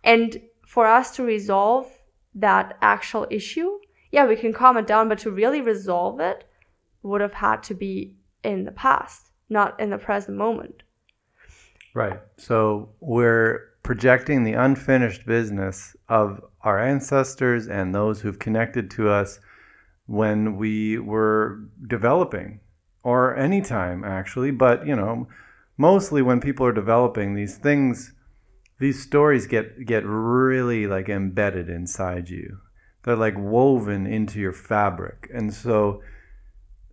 and 0.05 0.41
for 0.67 0.87
us 0.87 1.15
to 1.17 1.23
resolve 1.23 1.87
that 2.35 2.77
actual 2.83 3.27
issue 3.31 3.79
yeah 4.11 4.27
we 4.27 4.37
can 4.37 4.53
calm 4.53 4.77
it 4.77 4.87
down 4.87 5.09
but 5.09 5.19
to 5.19 5.31
really 5.31 5.61
resolve 5.61 6.21
it 6.21 6.45
would 7.03 7.21
have 7.21 7.35
had 7.35 7.63
to 7.63 7.75
be 7.75 8.15
in 8.43 8.65
the 8.65 8.73
past 8.73 9.31
not 9.49 9.79
in 9.81 9.91
the 9.91 9.99
present 9.99 10.37
moment 10.37 10.83
Right. 11.97 12.21
So 12.37 12.91
we're 13.01 13.71
projecting 13.83 14.45
the 14.45 14.53
unfinished 14.53 15.25
business 15.25 15.97
of 16.11 16.45
our 16.61 16.79
ancestors 16.79 17.69
and 17.69 17.95
those 17.95 18.21
who've 18.21 18.39
connected 18.39 18.91
to 18.91 19.09
us 19.09 19.41
when 20.05 20.59
we 20.59 20.99
were 20.99 21.59
developing 21.87 22.61
or 23.03 23.35
anytime 23.37 24.05
actually, 24.05 24.51
but 24.51 24.87
you 24.87 24.95
know, 24.95 25.27
mostly 25.79 26.21
when 26.21 26.39
people 26.39 26.67
are 26.67 26.73
developing 26.73 27.33
these 27.33 27.57
things 27.57 28.13
these 28.79 29.03
stories 29.03 29.47
get 29.47 29.87
get 29.87 30.05
really 30.05 30.87
like 30.87 31.09
embedded 31.09 31.69
inside 31.69 32.29
you. 32.29 32.59
They're 33.05 33.17
like 33.17 33.39
woven 33.39 34.07
into 34.07 34.41
your 34.41 34.53
fabric. 34.53 35.31
And 35.33 35.53
so 35.55 36.03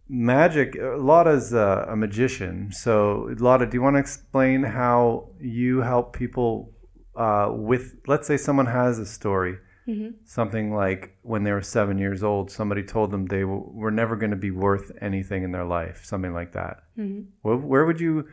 magic 0.10 0.76
Lotta's 0.80 1.54
a, 1.54 1.88
a 1.90 1.96
magician 1.96 2.72
so 2.72 3.34
Lotta 3.40 3.66
do 3.66 3.78
you 3.78 3.82
want 3.82 3.96
to 3.96 4.00
explain 4.00 4.62
how 4.64 5.30
you 5.40 5.82
help 5.82 6.14
people 6.14 6.72
uh, 7.16 7.50
with 7.52 7.96
let's 8.06 8.28
say 8.28 8.38
someone 8.38 8.66
has 8.66 9.00
a 9.00 9.06
story 9.06 9.58
mm-hmm. 9.88 10.10
something 10.26 10.76
like 10.76 11.18
when 11.22 11.44
they 11.44 11.52
were 11.52 11.62
seven 11.62 11.98
years 11.98 12.22
old 12.22 12.52
somebody 12.52 12.84
told 12.84 13.12
them 13.12 13.26
they 13.28 13.42
w- 13.42 13.64
were 13.74 13.92
never 13.92 14.16
going 14.16 14.30
to 14.32 14.38
be 14.38 14.52
worth 14.52 14.92
anything 15.02 15.44
in 15.44 15.52
their 15.52 15.66
life 15.66 16.02
something 16.04 16.34
like 16.34 16.52
that 16.54 16.84
Mm-hmm. 16.98 17.22
where, 17.42 17.56
where 17.58 17.86
would 17.86 18.00
you 18.00 18.28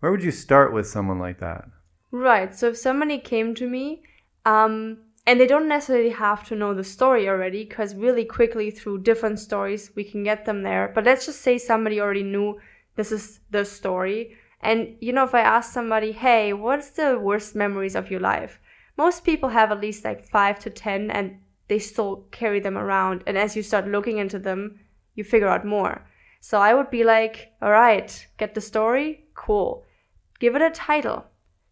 where 0.00 0.12
would 0.12 0.22
you 0.22 0.30
start 0.30 0.72
with 0.72 0.86
someone 0.86 1.18
like 1.18 1.40
that 1.40 1.64
Right. 2.10 2.54
So 2.54 2.68
if 2.68 2.78
somebody 2.78 3.18
came 3.18 3.54
to 3.56 3.68
me, 3.68 4.02
um, 4.44 4.98
and 5.26 5.40
they 5.40 5.46
don't 5.46 5.68
necessarily 5.68 6.10
have 6.10 6.46
to 6.48 6.54
know 6.54 6.72
the 6.72 6.84
story 6.84 7.28
already, 7.28 7.64
because 7.64 7.94
really 7.94 8.24
quickly 8.24 8.70
through 8.70 9.02
different 9.02 9.40
stories 9.40 9.90
we 9.96 10.04
can 10.04 10.22
get 10.22 10.44
them 10.44 10.62
there. 10.62 10.92
But 10.94 11.04
let's 11.04 11.26
just 11.26 11.40
say 11.40 11.58
somebody 11.58 12.00
already 12.00 12.22
knew 12.22 12.60
this 12.94 13.10
is 13.10 13.40
the 13.50 13.64
story. 13.64 14.36
And 14.60 14.96
you 15.00 15.12
know, 15.12 15.24
if 15.24 15.34
I 15.34 15.40
ask 15.40 15.72
somebody, 15.72 16.12
hey, 16.12 16.52
what's 16.52 16.90
the 16.90 17.18
worst 17.18 17.54
memories 17.54 17.96
of 17.96 18.10
your 18.10 18.20
life? 18.20 18.60
Most 18.96 19.24
people 19.24 19.50
have 19.50 19.70
at 19.70 19.80
least 19.80 20.04
like 20.04 20.24
five 20.24 20.58
to 20.60 20.70
ten, 20.70 21.10
and 21.10 21.40
they 21.68 21.78
still 21.80 22.26
carry 22.30 22.60
them 22.60 22.78
around. 22.78 23.24
And 23.26 23.36
as 23.36 23.56
you 23.56 23.62
start 23.62 23.88
looking 23.88 24.18
into 24.18 24.38
them, 24.38 24.78
you 25.14 25.24
figure 25.24 25.48
out 25.48 25.66
more. 25.66 26.06
So 26.40 26.60
I 26.60 26.72
would 26.72 26.90
be 26.90 27.02
like, 27.02 27.52
all 27.60 27.72
right, 27.72 28.26
get 28.38 28.54
the 28.54 28.60
story? 28.60 29.26
Cool. 29.34 29.84
Give 30.38 30.54
it 30.54 30.62
a 30.62 30.70
title. 30.70 31.26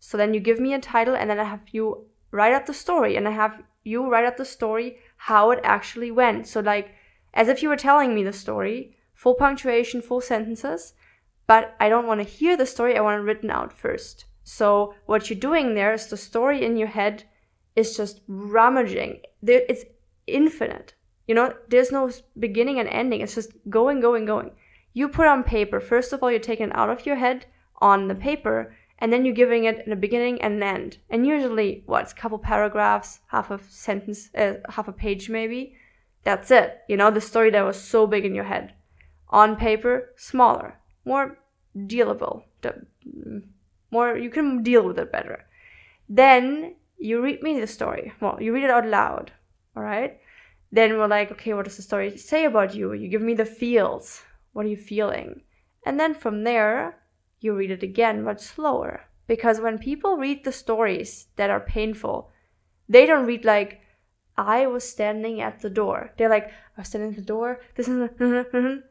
So 0.06 0.18
then 0.18 0.34
you 0.34 0.40
give 0.40 0.60
me 0.60 0.74
a 0.74 0.78
title, 0.78 1.14
and 1.14 1.30
then 1.30 1.40
I 1.40 1.44
have 1.44 1.62
you 1.72 2.04
write 2.30 2.52
out 2.52 2.66
the 2.66 2.74
story, 2.74 3.16
and 3.16 3.26
I 3.26 3.30
have 3.30 3.62
you 3.84 4.06
write 4.06 4.26
out 4.26 4.36
the 4.36 4.44
story, 4.44 4.98
how 5.16 5.50
it 5.50 5.60
actually 5.64 6.10
went. 6.10 6.46
So, 6.46 6.60
like, 6.60 6.90
as 7.32 7.48
if 7.48 7.62
you 7.62 7.70
were 7.70 7.76
telling 7.88 8.14
me 8.14 8.22
the 8.22 8.30
story, 8.30 8.98
full 9.14 9.32
punctuation, 9.32 10.02
full 10.02 10.20
sentences, 10.20 10.92
but 11.46 11.74
I 11.80 11.88
don't 11.88 12.06
want 12.06 12.20
to 12.20 12.28
hear 12.38 12.54
the 12.54 12.66
story, 12.66 12.98
I 12.98 13.00
want 13.00 13.18
it 13.18 13.24
written 13.24 13.50
out 13.50 13.72
first. 13.72 14.26
So, 14.42 14.94
what 15.06 15.30
you're 15.30 15.38
doing 15.38 15.74
there 15.74 15.94
is 15.94 16.08
the 16.08 16.18
story 16.18 16.62
in 16.62 16.76
your 16.76 16.88
head 16.88 17.24
is 17.74 17.96
just 17.96 18.20
rummaging. 18.28 19.22
It's 19.42 19.86
infinite. 20.26 20.92
You 21.26 21.34
know, 21.34 21.54
there's 21.70 21.90
no 21.90 22.10
beginning 22.38 22.78
and 22.78 22.90
ending. 22.90 23.22
It's 23.22 23.36
just 23.36 23.52
going, 23.70 24.00
going, 24.00 24.26
going. 24.26 24.50
You 24.92 25.08
put 25.08 25.26
on 25.26 25.44
paper. 25.44 25.80
First 25.80 26.12
of 26.12 26.22
all, 26.22 26.30
you're 26.30 26.40
taking 26.40 26.66
it 26.66 26.76
out 26.76 26.90
of 26.90 27.06
your 27.06 27.16
head 27.16 27.46
on 27.80 28.08
the 28.08 28.14
paper, 28.14 28.76
and 28.98 29.12
then 29.12 29.24
you're 29.24 29.34
giving 29.34 29.64
it 29.64 29.86
a 29.90 29.96
beginning 29.96 30.40
and 30.40 30.54
an 30.54 30.62
end. 30.62 30.98
And 31.10 31.26
usually, 31.26 31.82
what's 31.86 32.12
a 32.12 32.14
couple 32.14 32.38
paragraphs, 32.38 33.20
half 33.28 33.50
a 33.50 33.58
sentence, 33.68 34.30
uh, 34.34 34.54
half 34.68 34.88
a 34.88 34.92
page 34.92 35.28
maybe. 35.28 35.74
That's 36.22 36.50
it. 36.50 36.80
You 36.88 36.96
know, 36.96 37.10
the 37.10 37.20
story 37.20 37.50
that 37.50 37.62
was 37.62 37.80
so 37.80 38.06
big 38.06 38.24
in 38.24 38.34
your 38.34 38.44
head. 38.44 38.74
On 39.28 39.56
paper, 39.56 40.12
smaller, 40.16 40.78
more 41.04 41.38
dealable, 41.76 42.44
more 43.90 44.16
you 44.16 44.30
can 44.30 44.62
deal 44.62 44.82
with 44.82 44.98
it 44.98 45.12
better. 45.12 45.44
Then 46.08 46.76
you 46.98 47.20
read 47.20 47.42
me 47.42 47.60
the 47.60 47.66
story. 47.66 48.12
Well, 48.20 48.38
you 48.40 48.54
read 48.54 48.64
it 48.64 48.70
out 48.70 48.86
loud. 48.86 49.32
All 49.76 49.82
right. 49.82 50.18
Then 50.72 50.98
we're 50.98 51.06
like, 51.06 51.30
okay, 51.32 51.54
what 51.54 51.64
does 51.64 51.76
the 51.76 51.82
story 51.82 52.16
say 52.16 52.44
about 52.44 52.74
you? 52.74 52.92
You 52.92 53.08
give 53.08 53.22
me 53.22 53.34
the 53.34 53.44
feels. 53.44 54.22
What 54.52 54.66
are 54.66 54.70
you 54.70 54.76
feeling? 54.76 55.42
And 55.84 56.00
then 56.00 56.14
from 56.14 56.44
there, 56.44 56.96
you 57.44 57.54
read 57.54 57.70
it 57.70 57.82
again, 57.82 58.24
much 58.24 58.40
slower. 58.40 59.02
Because 59.26 59.60
when 59.60 59.78
people 59.78 60.16
read 60.16 60.44
the 60.44 60.52
stories 60.52 61.28
that 61.36 61.50
are 61.50 61.60
painful, 61.60 62.30
they 62.88 63.06
don't 63.06 63.26
read 63.26 63.44
like, 63.44 63.80
I 64.36 64.66
was 64.66 64.88
standing 64.88 65.40
at 65.40 65.60
the 65.60 65.70
door. 65.70 66.12
They're 66.16 66.28
like, 66.28 66.48
I 66.48 66.80
was 66.80 66.88
standing 66.88 67.10
at 67.10 67.16
the 67.16 67.22
door. 67.22 67.60
This 67.76 67.86
is. 67.86 68.08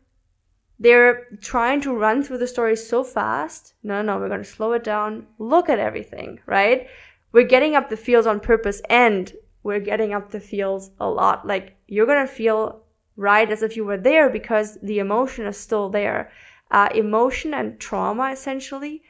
They're 0.80 1.28
trying 1.39 1.82
to 1.82 1.96
run 1.96 2.24
through 2.24 2.39
the 2.39 2.48
story 2.48 2.76
so 2.76 3.04
fast. 3.04 3.74
No, 3.84 4.02
no, 4.02 4.18
we're 4.18 4.28
going 4.28 4.44
to 4.44 4.50
slow 4.50 4.74
it 4.74 4.84
down. 4.84 5.28
Look 5.38 5.70
at 5.70 5.80
everything, 5.80 6.39
right? 6.46 6.88
We're 7.32 7.48
getting 7.48 7.76
up 7.76 7.89
the 7.89 7.98
feels 7.98 8.26
on 8.26 8.39
purpose 8.39 8.82
and 8.89 9.32
we're 9.62 9.80
getting 9.80 10.13
up 10.13 10.32
the 10.32 10.39
feels 10.39 10.92
a 11.00 11.08
lot. 11.10 11.48
Like, 11.48 11.78
you're 11.88 12.06
going 12.06 12.26
to 12.26 12.34
feel 12.34 12.84
right 13.16 13.50
as 13.50 13.63
if 13.63 13.78
you 13.78 13.86
were 13.86 13.98
there 13.98 14.30
because 14.30 14.78
the 14.82 15.00
emotion 15.00 15.46
is 15.46 15.58
still 15.58 15.89
there 15.89 16.32
uh, 16.74 16.90
emotion 16.94 17.54
and 17.54 17.80
trauma 17.80 18.32
essentially 18.32 19.04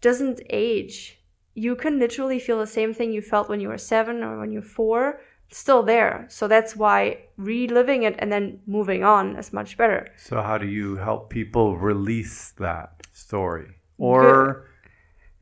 doesn't 0.00 0.40
age. 0.50 1.20
You 1.54 1.74
can 1.76 1.98
literally 1.98 2.38
feel 2.38 2.58
the 2.58 2.66
same 2.66 2.92
thing 2.92 3.12
you 3.12 3.22
felt 3.22 3.48
when 3.48 3.60
you 3.60 3.68
were 3.68 3.78
seven 3.78 4.22
or 4.22 4.38
when 4.38 4.50
you're 4.50 4.62
four, 4.62 5.20
still 5.50 5.82
there. 5.82 6.26
So 6.28 6.46
that's 6.48 6.76
why 6.76 7.24
reliving 7.36 8.02
it 8.02 8.16
and 8.18 8.30
then 8.30 8.60
moving 8.66 9.04
on 9.04 9.36
is 9.36 9.52
much 9.52 9.76
better. 9.76 10.08
So, 10.16 10.42
how 10.42 10.58
do 10.58 10.66
you 10.66 10.96
help 10.96 11.30
people 11.30 11.76
release 11.78 12.50
that 12.58 13.06
story, 13.12 13.68
or 13.96 14.68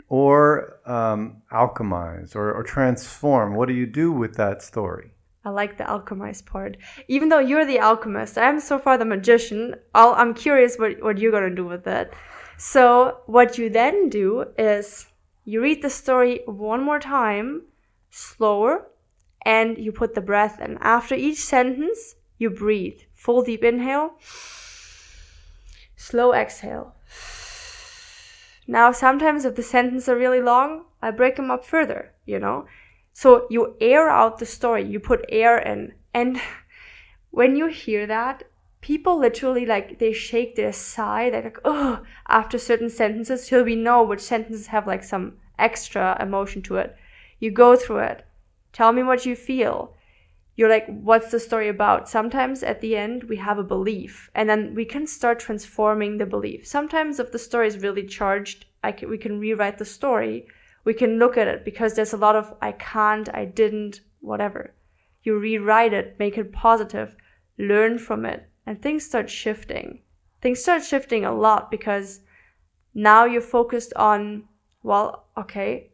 or 0.08 0.78
um, 0.86 1.42
alchemize, 1.52 2.36
or, 2.36 2.52
or 2.52 2.62
transform? 2.62 3.54
What 3.54 3.68
do 3.68 3.74
you 3.74 3.86
do 3.86 4.12
with 4.12 4.36
that 4.36 4.62
story? 4.62 5.10
I 5.46 5.50
like 5.50 5.78
the 5.78 5.84
alchemize 5.84 6.44
part. 6.44 6.76
Even 7.06 7.28
though 7.28 7.38
you're 7.38 7.64
the 7.64 7.78
alchemist, 7.78 8.36
I'm 8.36 8.58
so 8.58 8.80
far 8.80 8.98
the 8.98 9.04
magician. 9.04 9.76
I'll, 9.94 10.12
I'm 10.14 10.34
curious 10.34 10.76
what, 10.76 11.00
what 11.00 11.18
you're 11.18 11.30
gonna 11.30 11.54
do 11.54 11.64
with 11.64 11.86
it. 11.86 12.12
So, 12.58 13.18
what 13.26 13.56
you 13.56 13.70
then 13.70 14.08
do 14.08 14.46
is 14.58 15.06
you 15.44 15.62
read 15.62 15.82
the 15.82 15.90
story 15.90 16.40
one 16.46 16.82
more 16.82 16.98
time, 16.98 17.62
slower, 18.10 18.88
and 19.44 19.78
you 19.78 19.92
put 19.92 20.16
the 20.16 20.20
breath 20.20 20.60
in. 20.60 20.78
After 20.80 21.14
each 21.14 21.38
sentence, 21.38 22.16
you 22.38 22.50
breathe. 22.50 23.02
Full 23.14 23.44
deep 23.44 23.62
inhale, 23.62 24.18
slow 25.94 26.34
exhale. 26.34 26.96
Now, 28.66 28.90
sometimes 28.90 29.44
if 29.44 29.54
the 29.54 29.62
sentences 29.62 30.08
are 30.08 30.16
really 30.16 30.40
long, 30.40 30.86
I 31.00 31.12
break 31.12 31.36
them 31.36 31.52
up 31.52 31.64
further, 31.64 32.14
you 32.24 32.40
know? 32.40 32.66
So 33.18 33.46
you 33.48 33.76
air 33.80 34.10
out 34.10 34.40
the 34.40 34.44
story, 34.44 34.84
you 34.84 35.00
put 35.00 35.24
air 35.30 35.56
in. 35.56 35.94
And 36.12 36.38
when 37.30 37.56
you 37.56 37.68
hear 37.68 38.06
that, 38.06 38.42
people 38.82 39.18
literally 39.18 39.64
like 39.64 39.98
they 39.98 40.12
shake 40.12 40.54
their 40.54 40.74
side, 40.74 41.32
they're 41.32 41.44
like, 41.44 41.58
oh, 41.64 42.02
after 42.28 42.58
certain 42.58 42.90
sentences, 42.90 43.48
till 43.48 43.64
we 43.64 43.74
know 43.74 44.02
which 44.02 44.20
sentences 44.20 44.66
have 44.66 44.86
like 44.86 45.02
some 45.02 45.38
extra 45.58 46.18
emotion 46.20 46.60
to 46.64 46.76
it. 46.76 46.94
You 47.40 47.50
go 47.50 47.74
through 47.74 48.00
it. 48.00 48.26
Tell 48.74 48.92
me 48.92 49.02
what 49.02 49.24
you 49.24 49.34
feel. 49.34 49.94
You're 50.54 50.68
like, 50.68 50.84
what's 50.86 51.30
the 51.30 51.40
story 51.40 51.70
about? 51.70 52.10
Sometimes 52.10 52.62
at 52.62 52.82
the 52.82 52.96
end, 52.98 53.24
we 53.24 53.36
have 53.36 53.58
a 53.58 53.64
belief, 53.64 54.30
and 54.34 54.46
then 54.46 54.74
we 54.74 54.84
can 54.84 55.06
start 55.06 55.38
transforming 55.38 56.18
the 56.18 56.26
belief. 56.26 56.66
Sometimes, 56.66 57.18
if 57.18 57.32
the 57.32 57.38
story 57.38 57.68
is 57.68 57.78
really 57.78 58.04
charged, 58.04 58.66
I 58.84 58.92
can, 58.92 59.08
we 59.08 59.16
can 59.16 59.40
rewrite 59.40 59.78
the 59.78 59.86
story 59.86 60.48
we 60.86 60.94
can 60.94 61.18
look 61.18 61.36
at 61.36 61.48
it 61.48 61.64
because 61.64 61.94
there's 61.94 62.12
a 62.12 62.16
lot 62.16 62.36
of 62.36 62.54
I 62.62 62.70
can't, 62.70 63.28
I 63.34 63.44
didn't, 63.44 64.00
whatever. 64.20 64.72
You 65.24 65.36
rewrite 65.36 65.92
it, 65.92 66.14
make 66.20 66.38
it 66.38 66.52
positive, 66.52 67.16
learn 67.58 67.98
from 67.98 68.24
it, 68.24 68.48
and 68.64 68.80
things 68.80 69.04
start 69.04 69.28
shifting. 69.28 70.02
Things 70.40 70.62
start 70.62 70.84
shifting 70.84 71.24
a 71.24 71.34
lot 71.34 71.72
because 71.72 72.20
now 72.94 73.24
you're 73.24 73.40
focused 73.40 73.94
on, 73.94 74.44
well, 74.84 75.26
okay, 75.36 75.90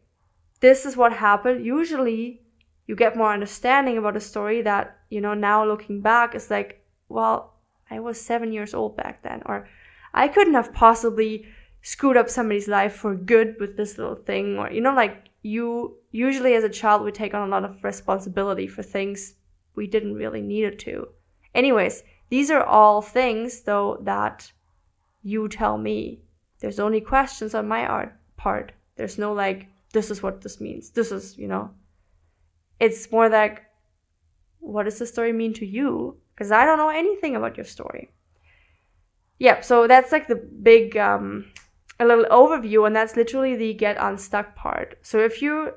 this 0.59 0.85
is 0.85 0.95
what 0.95 1.11
happened. 1.11 1.65
Usually 1.65 2.43
you 2.85 2.95
get 2.95 3.17
more 3.17 3.33
understanding 3.33 3.97
about 3.97 4.15
a 4.15 4.21
story 4.21 4.61
that, 4.61 4.99
you 5.09 5.21
know, 5.21 5.33
now 5.33 5.65
looking 5.65 6.01
back 6.01 6.35
is 6.35 6.51
like, 6.51 6.85
well, 7.09 7.55
I 7.89 7.99
was 7.99 8.21
seven 8.21 8.53
years 8.53 8.75
old 8.75 8.95
back 8.95 9.23
then, 9.23 9.41
or 9.47 9.67
I 10.13 10.27
couldn't 10.27 10.53
have 10.53 10.71
possibly 10.71 11.47
screwed 11.83 12.17
up 12.17 12.29
somebody's 12.29 12.67
life 12.67 12.93
for 12.93 13.13
good 13.15 13.55
with 13.59 13.77
this 13.77 13.97
little 13.97 14.15
thing 14.15 14.57
or 14.57 14.71
you 14.71 14.81
know 14.81 14.95
like 14.95 15.29
you 15.43 15.97
usually 16.11 16.55
as 16.55 16.63
a 16.63 16.69
child 16.69 17.03
we 17.03 17.11
take 17.11 17.33
on 17.33 17.47
a 17.47 17.51
lot 17.51 17.65
of 17.65 17.83
responsibility 17.83 18.65
for 18.65 18.81
things 18.81 19.35
we 19.75 19.87
didn't 19.87 20.15
really 20.15 20.41
need 20.41 20.63
it 20.63 20.79
to. 20.79 21.07
Anyways, 21.53 22.03
these 22.29 22.49
are 22.49 22.63
all 22.63 23.01
things 23.01 23.61
though 23.61 23.97
that 24.01 24.51
you 25.21 25.47
tell 25.47 25.77
me. 25.77 26.21
There's 26.59 26.79
only 26.79 27.01
questions 27.01 27.53
on 27.53 27.67
my 27.67 27.85
art 27.85 28.15
part. 28.37 28.71
There's 28.95 29.17
no 29.17 29.33
like 29.33 29.67
this 29.91 30.09
is 30.09 30.23
what 30.23 30.41
this 30.41 30.59
means. 30.59 30.91
This 30.91 31.11
is, 31.11 31.37
you 31.37 31.47
know. 31.47 31.71
It's 32.79 33.11
more 33.11 33.29
like 33.29 33.63
what 34.59 34.83
does 34.83 34.99
the 34.99 35.05
story 35.05 35.33
mean 35.33 35.53
to 35.55 35.65
you? 35.65 36.17
Because 36.33 36.51
I 36.51 36.65
don't 36.65 36.77
know 36.77 36.89
anything 36.89 37.35
about 37.35 37.57
your 37.57 37.65
story. 37.65 38.09
Yeah, 39.39 39.61
so 39.61 39.87
that's 39.87 40.11
like 40.11 40.27
the 40.27 40.35
big 40.35 40.95
um 40.97 41.45
a 42.03 42.07
little 42.07 42.25
overview 42.25 42.85
and 42.85 42.95
that's 42.95 43.15
literally 43.15 43.55
the 43.55 43.73
get 43.73 43.97
unstuck 43.99 44.55
part. 44.55 44.97
So 45.01 45.19
if 45.19 45.41
you 45.41 45.73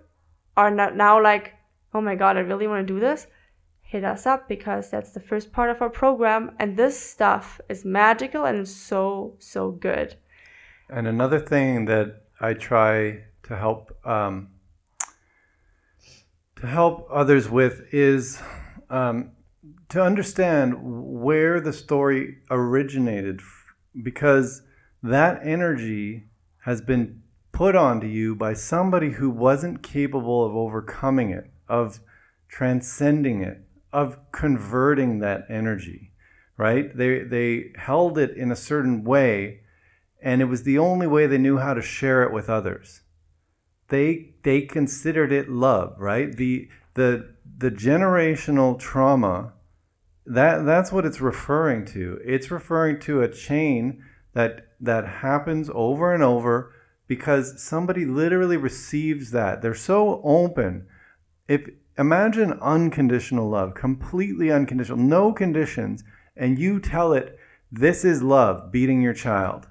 are 0.56 0.70
not 0.70 0.96
now 0.96 1.22
like, 1.22 1.54
oh 1.94 2.00
my 2.00 2.14
god, 2.14 2.36
I 2.36 2.40
really 2.40 2.66
want 2.66 2.86
to 2.86 2.94
do 2.94 3.00
this, 3.00 3.26
hit 3.80 4.04
us 4.04 4.26
up 4.26 4.48
because 4.48 4.90
that's 4.90 5.12
the 5.12 5.20
first 5.20 5.52
part 5.52 5.70
of 5.70 5.80
our 5.80 5.90
program 5.90 6.52
and 6.58 6.76
this 6.76 6.98
stuff 6.98 7.60
is 7.68 7.84
magical 7.84 8.44
and 8.44 8.68
so 8.68 9.36
so 9.38 9.70
good. 9.70 10.16
And 10.88 11.06
another 11.06 11.40
thing 11.40 11.86
that 11.86 12.22
I 12.40 12.54
try 12.54 13.24
to 13.44 13.56
help 13.56 13.96
um, 14.06 14.48
to 16.56 16.66
help 16.66 17.06
others 17.10 17.48
with 17.48 17.82
is 17.92 18.40
um, 18.90 19.32
to 19.88 20.02
understand 20.02 20.74
where 20.80 21.60
the 21.60 21.72
story 21.72 22.38
originated, 22.50 23.40
because 24.02 24.62
that 25.10 25.40
energy 25.42 26.24
has 26.64 26.80
been 26.80 27.22
put 27.52 27.74
onto 27.74 28.06
you 28.06 28.34
by 28.34 28.52
somebody 28.52 29.12
who 29.12 29.30
wasn't 29.30 29.82
capable 29.82 30.44
of 30.44 30.54
overcoming 30.54 31.30
it, 31.30 31.50
of 31.68 32.00
transcending 32.48 33.42
it, 33.42 33.62
of 33.92 34.18
converting 34.32 35.20
that 35.20 35.46
energy, 35.48 36.12
right? 36.56 36.94
They, 36.96 37.20
they 37.20 37.72
held 37.76 38.18
it 38.18 38.36
in 38.36 38.52
a 38.52 38.56
certain 38.56 39.04
way, 39.04 39.60
and 40.20 40.42
it 40.42 40.46
was 40.46 40.64
the 40.64 40.78
only 40.78 41.06
way 41.06 41.26
they 41.26 41.38
knew 41.38 41.58
how 41.58 41.72
to 41.72 41.80
share 41.80 42.22
it 42.22 42.32
with 42.32 42.50
others. 42.50 43.02
They, 43.88 44.34
they 44.42 44.62
considered 44.62 45.32
it 45.32 45.48
love, 45.48 45.94
right? 45.98 46.36
The, 46.36 46.68
the, 46.94 47.34
the 47.56 47.70
generational 47.70 48.78
trauma, 48.78 49.52
that, 50.26 50.66
that's 50.66 50.92
what 50.92 51.06
it's 51.06 51.20
referring 51.20 51.86
to. 51.86 52.20
It's 52.24 52.50
referring 52.50 53.00
to 53.00 53.22
a 53.22 53.32
chain 53.32 54.02
that 54.36 54.66
that 54.78 55.08
happens 55.08 55.70
over 55.72 56.12
and 56.12 56.22
over 56.22 56.70
because 57.06 57.62
somebody 57.62 58.04
literally 58.04 58.58
receives 58.58 59.30
that. 59.30 59.62
They're 59.62 59.74
so 59.74 60.20
open. 60.22 60.86
If 61.48 61.66
imagine 61.96 62.52
unconditional 62.60 63.48
love, 63.48 63.72
completely 63.72 64.52
unconditional, 64.52 64.98
no 64.98 65.32
conditions, 65.32 66.04
and 66.36 66.58
you 66.58 66.80
tell 66.80 67.14
it 67.14 67.38
this 67.72 68.04
is 68.04 68.22
love, 68.22 68.70
beating 68.70 69.00
your 69.00 69.14
child. 69.14 69.68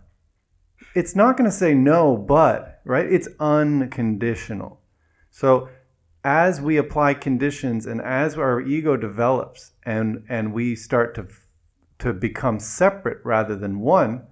It's 0.95 1.15
not 1.15 1.37
going 1.37 1.49
to 1.49 1.55
say 1.55 1.75
no, 1.75 2.17
but, 2.17 2.81
right? 2.85 3.05
It's 3.05 3.29
unconditional. 3.39 4.81
So 5.29 5.69
as 6.23 6.59
we 6.59 6.77
apply 6.77 7.13
conditions 7.13 7.85
and 7.85 8.01
as 8.01 8.35
our 8.35 8.61
ego 8.61 8.97
develops 8.97 9.73
and 9.83 10.23
and 10.27 10.53
we 10.53 10.75
start 10.75 11.13
to 11.15 11.27
to 11.99 12.13
become 12.13 12.59
separate 12.59 13.19
rather 13.23 13.55
than 13.55 13.79
one, 13.79 14.25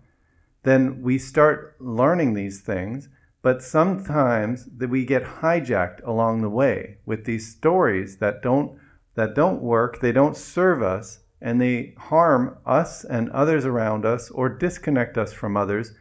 then 0.63 1.01
we 1.01 1.17
start 1.17 1.75
learning 1.79 2.33
these 2.33 2.61
things. 2.61 3.09
But 3.41 3.61
sometimes 3.61 4.65
that 4.77 4.89
we 4.89 5.05
get 5.05 5.23
hijacked 5.23 6.05
along 6.07 6.41
the 6.41 6.49
way 6.49 6.97
with 7.05 7.25
these 7.25 7.51
stories 7.51 8.17
that 8.17 8.41
don't 8.41 8.79
that 9.15 9.35
don't 9.35 9.61
work, 9.61 9.99
they 9.99 10.11
don't 10.11 10.35
serve 10.35 10.81
us, 10.81 11.19
and 11.39 11.61
they 11.61 11.93
harm 11.97 12.57
us 12.65 13.03
and 13.03 13.29
others 13.29 13.65
around 13.65 14.05
us 14.05 14.31
or 14.31 14.49
disconnect 14.49 15.17
us 15.17 15.33
from 15.33 15.55
others, 15.55 15.93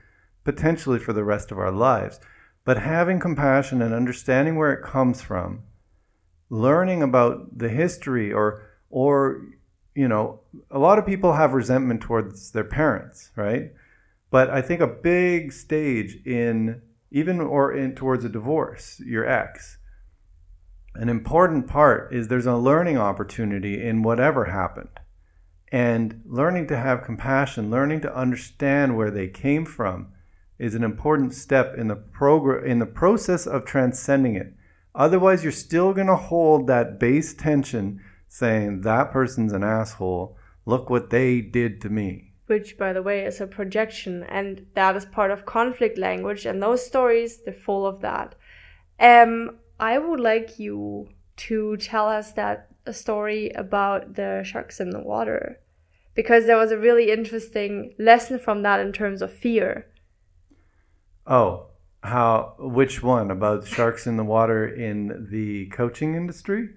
potentially 0.44 0.98
for 0.98 1.12
the 1.12 1.24
rest 1.24 1.50
of 1.50 1.58
our 1.58 1.72
lives. 1.72 2.20
But 2.64 2.78
having 2.78 3.18
compassion 3.18 3.82
and 3.82 3.92
understanding 3.92 4.56
where 4.56 4.72
it 4.72 4.84
comes 4.84 5.20
from, 5.20 5.64
learning 6.48 7.02
about 7.02 7.58
the 7.58 7.68
history 7.68 8.32
or 8.32 8.62
or 8.88 9.42
you 9.94 10.08
know, 10.08 10.40
a 10.70 10.78
lot 10.78 10.98
of 10.98 11.04
people 11.04 11.34
have 11.34 11.52
resentment 11.52 12.00
towards 12.00 12.52
their 12.52 12.64
parents, 12.64 13.30
right? 13.36 13.72
But 14.32 14.48
I 14.48 14.62
think 14.62 14.80
a 14.80 14.86
big 14.86 15.52
stage 15.52 16.16
in 16.24 16.80
even 17.10 17.38
or 17.38 17.70
in 17.70 17.94
towards 17.94 18.24
a 18.24 18.30
divorce, 18.30 18.98
your 19.04 19.28
ex, 19.28 19.76
an 20.94 21.10
important 21.10 21.66
part 21.66 22.14
is 22.14 22.28
there's 22.28 22.46
a 22.46 22.56
learning 22.56 22.96
opportunity 22.96 23.82
in 23.82 24.02
whatever 24.02 24.46
happened. 24.46 24.88
And 25.70 26.22
learning 26.24 26.66
to 26.68 26.78
have 26.78 27.04
compassion, 27.04 27.70
learning 27.70 28.00
to 28.02 28.16
understand 28.16 28.96
where 28.96 29.10
they 29.10 29.28
came 29.28 29.66
from 29.66 30.12
is 30.58 30.74
an 30.74 30.82
important 30.82 31.34
step 31.34 31.74
in 31.76 31.88
the 31.88 31.96
progr- 31.96 32.64
in 32.64 32.78
the 32.78 32.86
process 32.86 33.46
of 33.46 33.66
transcending 33.66 34.34
it. 34.34 34.54
Otherwise, 34.94 35.42
you're 35.42 35.52
still 35.52 35.92
going 35.92 36.06
to 36.06 36.16
hold 36.16 36.66
that 36.66 36.98
base 36.98 37.34
tension 37.34 38.00
saying 38.28 38.80
that 38.80 39.12
person's 39.12 39.52
an 39.52 39.62
asshole. 39.62 40.38
Look 40.64 40.88
what 40.88 41.10
they 41.10 41.42
did 41.42 41.82
to 41.82 41.90
me 41.90 42.31
which 42.52 42.76
by 42.76 42.92
the 42.92 43.02
way 43.08 43.18
is 43.24 43.40
a 43.40 43.46
projection 43.58 44.14
and 44.38 44.66
that 44.74 44.94
is 44.96 45.06
part 45.18 45.30
of 45.30 45.46
conflict 45.58 45.96
language 46.08 46.44
and 46.46 46.62
those 46.62 46.84
stories 46.92 47.30
they're 47.42 47.64
full 47.68 47.84
of 47.86 48.00
that. 48.08 48.34
Um 49.00 49.32
i 49.80 49.94
would 50.04 50.20
like 50.20 50.58
you 50.64 51.08
to 51.48 51.76
tell 51.78 52.08
us 52.18 52.32
that 52.40 52.56
a 52.92 52.94
story 53.04 53.42
about 53.64 54.00
the 54.18 54.30
sharks 54.50 54.80
in 54.84 54.90
the 54.90 55.04
water 55.12 55.40
because 56.14 56.44
there 56.44 56.62
was 56.64 56.72
a 56.72 56.84
really 56.86 57.10
interesting 57.10 57.72
lesson 57.98 58.38
from 58.38 58.58
that 58.62 58.78
in 58.80 58.92
terms 58.92 59.22
of 59.22 59.32
fear. 59.32 59.86
Oh 61.26 61.48
how 62.02 62.54
which 62.58 63.02
one? 63.02 63.30
About 63.30 63.66
sharks 63.66 64.06
in 64.06 64.16
the 64.16 64.24
water 64.24 64.66
in 64.66 65.28
the 65.30 65.66
coaching 65.66 66.14
industry? 66.14 66.70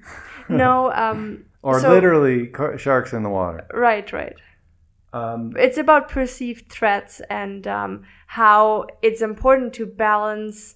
No 0.50 0.92
um 1.06 1.46
or 1.64 1.80
so, 1.82 1.90
literally 1.90 2.52
sharks 2.78 3.12
in 3.14 3.24
the 3.24 3.30
water. 3.30 3.66
Right 3.74 4.12
right 4.14 4.36
um, 5.16 5.54
it's 5.58 5.78
about 5.78 6.10
perceived 6.10 6.70
threats 6.70 7.22
and 7.30 7.66
um, 7.66 8.04
how 8.28 8.86
it's 9.02 9.22
important 9.22 9.74
to 9.76 9.86
balance 9.86 10.76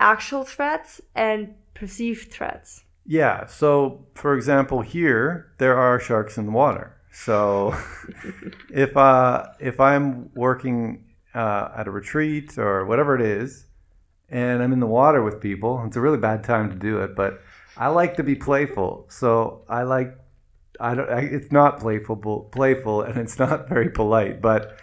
actual 0.00 0.42
threats 0.42 1.00
and 1.14 1.54
perceived 1.72 2.32
threats. 2.32 2.82
Yeah. 3.06 3.46
So, 3.46 4.06
for 4.14 4.34
example, 4.34 4.80
here 4.80 5.52
there 5.58 5.76
are 5.78 6.00
sharks 6.00 6.36
in 6.36 6.46
the 6.46 6.52
water. 6.52 6.96
So, 7.12 7.76
if 8.70 8.96
uh, 8.96 9.46
if 9.60 9.78
I'm 9.78 10.30
working 10.34 11.04
uh, 11.32 11.68
at 11.76 11.86
a 11.86 11.92
retreat 11.92 12.58
or 12.58 12.86
whatever 12.86 13.14
it 13.14 13.22
is, 13.22 13.66
and 14.30 14.64
I'm 14.64 14.72
in 14.72 14.80
the 14.80 14.86
water 14.86 15.22
with 15.22 15.40
people, 15.40 15.80
it's 15.86 15.96
a 15.96 16.00
really 16.00 16.18
bad 16.18 16.42
time 16.42 16.70
to 16.70 16.76
do 16.76 16.98
it, 16.98 17.14
but 17.14 17.40
I 17.76 17.86
like 17.88 18.16
to 18.16 18.24
be 18.24 18.34
playful. 18.34 19.06
So 19.10 19.62
I 19.68 19.84
like 19.84 20.16
I 20.80 20.94
don't. 20.94 21.08
I, 21.08 21.20
it's 21.20 21.52
not 21.52 21.80
playful, 21.80 22.16
playful, 22.52 23.02
and 23.02 23.18
it's 23.18 23.38
not 23.38 23.68
very 23.68 23.90
polite. 23.90 24.40
But 24.40 24.78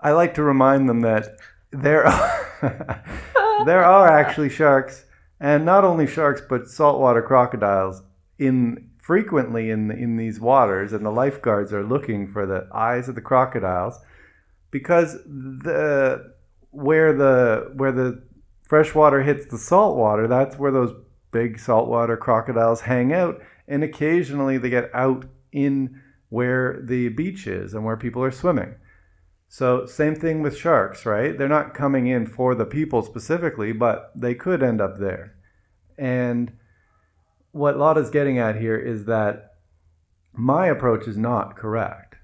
I 0.00 0.12
like 0.12 0.34
to 0.34 0.42
remind 0.42 0.88
them 0.88 1.00
that 1.00 1.36
there 1.70 2.06
are 2.06 3.04
there 3.66 3.84
are 3.84 4.08
actually 4.08 4.50
sharks, 4.50 5.04
and 5.40 5.64
not 5.64 5.84
only 5.84 6.06
sharks, 6.06 6.42
but 6.48 6.68
saltwater 6.68 7.22
crocodiles 7.22 8.02
in 8.38 8.90
frequently 8.98 9.70
in 9.70 9.90
in 9.90 10.16
these 10.16 10.40
waters, 10.40 10.92
and 10.92 11.04
the 11.04 11.10
lifeguards 11.10 11.72
are 11.72 11.84
looking 11.84 12.26
for 12.26 12.46
the 12.46 12.68
eyes 12.72 13.08
of 13.08 13.14
the 13.14 13.20
crocodiles 13.20 13.98
because 14.70 15.14
the 15.24 16.34
where 16.70 17.12
the 17.12 17.72
where 17.76 17.92
the 17.92 18.22
fresh 18.72 18.94
water 18.94 19.22
hits 19.22 19.46
the 19.46 19.58
salt 19.58 19.96
water, 19.96 20.26
that's 20.26 20.58
where 20.58 20.72
those 20.72 20.94
big 21.30 21.58
saltwater 21.58 22.16
crocodiles 22.16 22.80
hang 22.80 23.12
out, 23.12 23.40
and 23.66 23.82
occasionally 23.82 24.58
they 24.58 24.70
get 24.70 24.90
out 24.94 25.26
in 25.52 26.00
where 26.28 26.80
the 26.82 27.08
beach 27.08 27.46
is 27.46 27.74
and 27.74 27.84
where 27.84 27.96
people 27.96 28.22
are 28.22 28.30
swimming. 28.30 28.74
So, 29.48 29.84
same 29.84 30.14
thing 30.14 30.40
with 30.40 30.56
sharks, 30.56 31.04
right? 31.04 31.36
They're 31.36 31.46
not 31.46 31.74
coming 31.74 32.06
in 32.06 32.26
for 32.26 32.54
the 32.54 32.64
people 32.64 33.02
specifically, 33.02 33.72
but 33.72 34.10
they 34.16 34.34
could 34.34 34.62
end 34.62 34.80
up 34.80 34.98
there. 34.98 35.34
And 35.98 36.52
what 37.50 37.76
Lotta's 37.76 38.08
getting 38.08 38.38
at 38.38 38.56
here 38.56 38.78
is 38.78 39.04
that 39.04 39.56
my 40.32 40.66
approach 40.66 41.06
is 41.06 41.18
not 41.18 41.54
correct, 41.54 42.16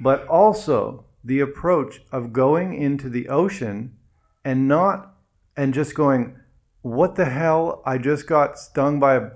but 0.00 0.26
also 0.26 1.04
the 1.22 1.40
approach 1.40 2.00
of 2.10 2.32
going 2.32 2.74
into 2.74 3.10
the 3.10 3.28
ocean 3.28 3.96
and 4.44 4.66
not, 4.66 5.14
and 5.56 5.74
just 5.74 5.94
going, 5.94 6.36
what 6.82 7.14
the 7.14 7.24
hell? 7.24 7.82
I 7.86 7.98
just 7.98 8.26
got 8.26 8.58
stung 8.58 9.00
by 9.00 9.14
a, 9.14 9.30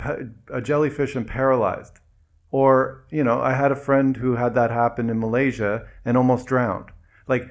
a 0.53 0.61
jellyfish 0.61 1.15
and 1.15 1.27
paralyzed. 1.27 2.01
Or, 2.51 3.05
you 3.11 3.25
know, 3.25 3.41
I 3.41 3.55
had 3.55 3.73
a 3.73 3.77
friend 3.77 4.17
who 4.17 4.37
had 4.37 4.55
that 4.55 4.71
happen 4.71 5.11
in 5.11 5.19
Malaysia 5.19 5.87
and 6.05 6.17
almost 6.17 6.47
drowned. 6.47 6.91
Like, 7.29 7.49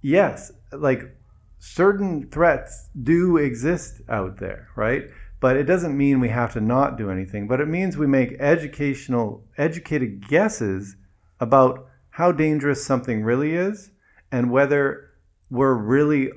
yes, 0.00 0.52
like 0.72 1.14
certain 1.58 2.28
threats 2.30 2.88
do 3.02 3.36
exist 3.36 4.00
out 4.08 4.38
there, 4.38 4.68
right? 4.76 5.04
But 5.40 5.56
it 5.56 5.64
doesn't 5.64 5.96
mean 5.96 6.20
we 6.20 6.30
have 6.30 6.52
to 6.54 6.60
not 6.60 6.98
do 6.98 7.10
anything, 7.10 7.46
but 7.46 7.60
it 7.60 7.68
means 7.68 7.96
we 7.96 8.06
make 8.06 8.36
educational, 8.40 9.44
educated 9.56 10.28
guesses 10.28 10.96
about 11.40 11.86
how 12.10 12.32
dangerous 12.32 12.84
something 12.84 13.22
really 13.22 13.54
is 13.54 13.90
and 14.32 14.50
whether 14.50 15.10
we're 15.50 15.74
really 15.74 16.32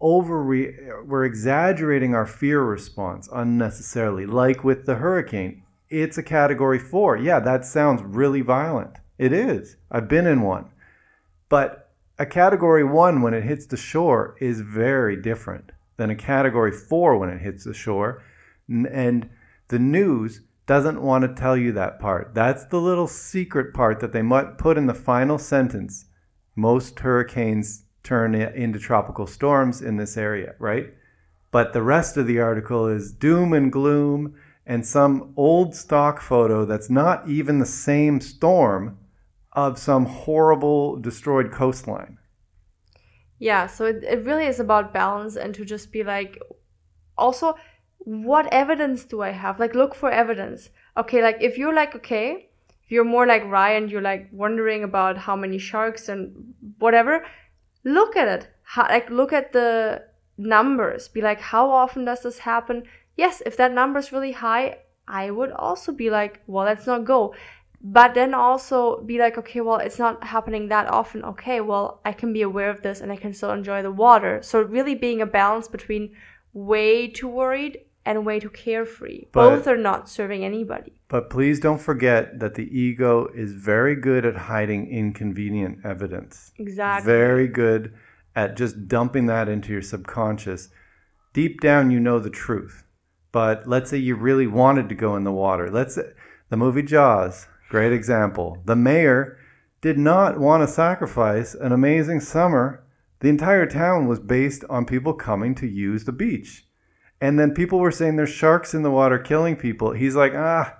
over 0.00 0.44
we're 0.44 1.24
exaggerating 1.24 2.14
our 2.14 2.26
fear 2.26 2.62
response 2.62 3.28
unnecessarily 3.32 4.26
like 4.26 4.62
with 4.62 4.86
the 4.86 4.96
hurricane. 4.96 5.62
It's 5.88 6.18
a 6.18 6.22
category 6.22 6.78
4 6.78 7.16
yeah 7.18 7.40
that 7.40 7.64
sounds 7.64 8.02
really 8.02 8.40
violent. 8.42 8.98
It 9.18 9.32
is. 9.32 9.76
I've 9.90 10.08
been 10.08 10.26
in 10.26 10.42
one. 10.42 10.70
But 11.48 11.90
a 12.18 12.26
category 12.26 12.84
1 12.84 13.22
when 13.22 13.34
it 13.34 13.44
hits 13.44 13.66
the 13.66 13.76
shore 13.76 14.36
is 14.40 14.60
very 14.60 15.16
different 15.16 15.72
than 15.96 16.10
a 16.10 16.16
category 16.16 16.72
4 16.72 17.16
when 17.16 17.30
it 17.30 17.40
hits 17.40 17.64
the 17.64 17.74
shore. 17.74 18.22
And 18.68 19.30
the 19.68 19.78
news 19.78 20.42
doesn't 20.66 21.00
want 21.00 21.22
to 21.22 21.40
tell 21.40 21.56
you 21.56 21.72
that 21.72 22.00
part. 22.00 22.34
That's 22.34 22.64
the 22.66 22.80
little 22.80 23.06
secret 23.06 23.72
part 23.72 24.00
that 24.00 24.12
they 24.12 24.22
might 24.22 24.58
put 24.58 24.76
in 24.76 24.86
the 24.86 24.94
final 24.94 25.38
sentence. 25.38 26.06
Most 26.54 26.98
hurricanes 26.98 27.84
turn 28.06 28.34
into 28.34 28.78
tropical 28.78 29.26
storms 29.26 29.82
in 29.82 29.96
this 29.96 30.16
area, 30.16 30.54
right? 30.58 30.94
But 31.50 31.72
the 31.72 31.82
rest 31.82 32.16
of 32.16 32.26
the 32.26 32.40
article 32.40 32.86
is 32.86 33.12
doom 33.12 33.52
and 33.52 33.72
gloom 33.72 34.34
and 34.64 34.86
some 34.86 35.32
old 35.36 35.74
stock 35.74 36.20
photo 36.20 36.64
that's 36.64 36.90
not 36.90 37.28
even 37.28 37.58
the 37.58 37.66
same 37.66 38.20
storm 38.20 38.98
of 39.52 39.78
some 39.78 40.06
horrible 40.06 40.96
destroyed 40.96 41.50
coastline. 41.50 42.18
Yeah, 43.38 43.66
so 43.66 43.84
it, 43.86 44.02
it 44.04 44.24
really 44.24 44.46
is 44.46 44.60
about 44.60 44.94
balance 44.94 45.36
and 45.36 45.54
to 45.54 45.64
just 45.64 45.92
be 45.92 46.02
like, 46.02 46.38
also, 47.18 47.56
what 47.98 48.52
evidence 48.52 49.04
do 49.04 49.22
I 49.22 49.30
have? 49.30 49.58
Like, 49.58 49.74
look 49.74 49.94
for 49.94 50.10
evidence. 50.10 50.70
Okay, 50.96 51.22
like 51.22 51.38
if 51.40 51.58
you're 51.58 51.74
like, 51.74 51.94
okay, 51.96 52.50
if 52.84 52.90
you're 52.90 53.04
more 53.04 53.26
like 53.26 53.44
Ryan, 53.44 53.88
you're 53.88 54.00
like 54.00 54.28
wondering 54.32 54.84
about 54.84 55.18
how 55.18 55.36
many 55.36 55.58
sharks 55.58 56.08
and 56.08 56.54
whatever, 56.78 57.24
look 57.86 58.16
at 58.16 58.28
it. 58.28 58.48
How, 58.62 58.82
like 58.82 59.08
look 59.08 59.32
at 59.32 59.52
the 59.52 60.02
numbers. 60.36 61.08
Be 61.08 61.22
like, 61.22 61.40
how 61.40 61.70
often 61.70 62.04
does 62.04 62.22
this 62.22 62.40
happen? 62.40 62.82
Yes, 63.16 63.42
if 63.46 63.56
that 63.56 63.72
number 63.72 64.00
is 64.00 64.12
really 64.12 64.32
high, 64.32 64.78
I 65.08 65.30
would 65.30 65.52
also 65.52 65.92
be 65.92 66.10
like, 66.10 66.42
well, 66.46 66.66
let's 66.66 66.86
not 66.86 67.04
go. 67.04 67.34
But 67.80 68.14
then 68.14 68.34
also 68.34 69.00
be 69.02 69.18
like, 69.18 69.38
okay, 69.38 69.60
well, 69.60 69.76
it's 69.76 69.98
not 69.98 70.24
happening 70.24 70.68
that 70.68 70.88
often. 70.88 71.24
Okay, 71.24 71.60
well, 71.60 72.00
I 72.04 72.12
can 72.12 72.32
be 72.32 72.42
aware 72.42 72.70
of 72.70 72.82
this 72.82 73.00
and 73.00 73.12
I 73.12 73.16
can 73.16 73.32
still 73.32 73.52
enjoy 73.52 73.82
the 73.82 73.92
water. 73.92 74.42
So 74.42 74.60
really 74.60 74.96
being 74.96 75.22
a 75.22 75.26
balance 75.26 75.68
between 75.68 76.16
way 76.52 77.06
too 77.06 77.28
worried 77.28 77.78
and 78.06 78.24
way 78.24 78.38
too 78.40 78.48
carefree. 78.48 79.24
But, 79.32 79.50
Both 79.50 79.66
are 79.66 79.76
not 79.76 80.08
serving 80.08 80.44
anybody. 80.44 80.92
But 81.08 81.28
please 81.28 81.58
don't 81.60 81.80
forget 81.80 82.38
that 82.38 82.54
the 82.54 82.64
ego 82.64 83.26
is 83.34 83.52
very 83.52 83.96
good 83.96 84.24
at 84.24 84.36
hiding 84.36 84.88
inconvenient 84.88 85.84
evidence. 85.84 86.52
Exactly. 86.56 87.12
Very 87.12 87.48
good 87.48 87.92
at 88.36 88.56
just 88.56 88.86
dumping 88.86 89.26
that 89.26 89.48
into 89.48 89.72
your 89.72 89.82
subconscious. 89.82 90.68
Deep 91.32 91.60
down, 91.60 91.90
you 91.90 91.98
know 91.98 92.20
the 92.20 92.30
truth. 92.30 92.84
But 93.32 93.66
let's 93.66 93.90
say 93.90 93.98
you 93.98 94.14
really 94.14 94.46
wanted 94.46 94.88
to 94.88 94.94
go 94.94 95.16
in 95.16 95.24
the 95.24 95.32
water. 95.32 95.68
Let's 95.68 95.96
say 95.96 96.12
the 96.48 96.56
movie 96.56 96.82
Jaws, 96.82 97.48
great 97.68 97.92
example. 97.92 98.62
The 98.64 98.76
mayor 98.76 99.36
did 99.80 99.98
not 99.98 100.38
want 100.38 100.62
to 100.62 100.72
sacrifice 100.72 101.54
an 101.54 101.72
amazing 101.72 102.20
summer. 102.20 102.84
The 103.20 103.28
entire 103.28 103.66
town 103.66 104.06
was 104.06 104.20
based 104.20 104.64
on 104.70 104.86
people 104.86 105.12
coming 105.12 105.54
to 105.56 105.66
use 105.66 106.04
the 106.04 106.12
beach. 106.12 106.65
And 107.20 107.38
then 107.38 107.54
people 107.54 107.78
were 107.78 107.90
saying 107.90 108.16
there's 108.16 108.30
sharks 108.30 108.74
in 108.74 108.82
the 108.82 108.90
water 108.90 109.18
killing 109.18 109.56
people. 109.56 109.92
He's 109.92 110.14
like, 110.14 110.34
ah, 110.34 110.76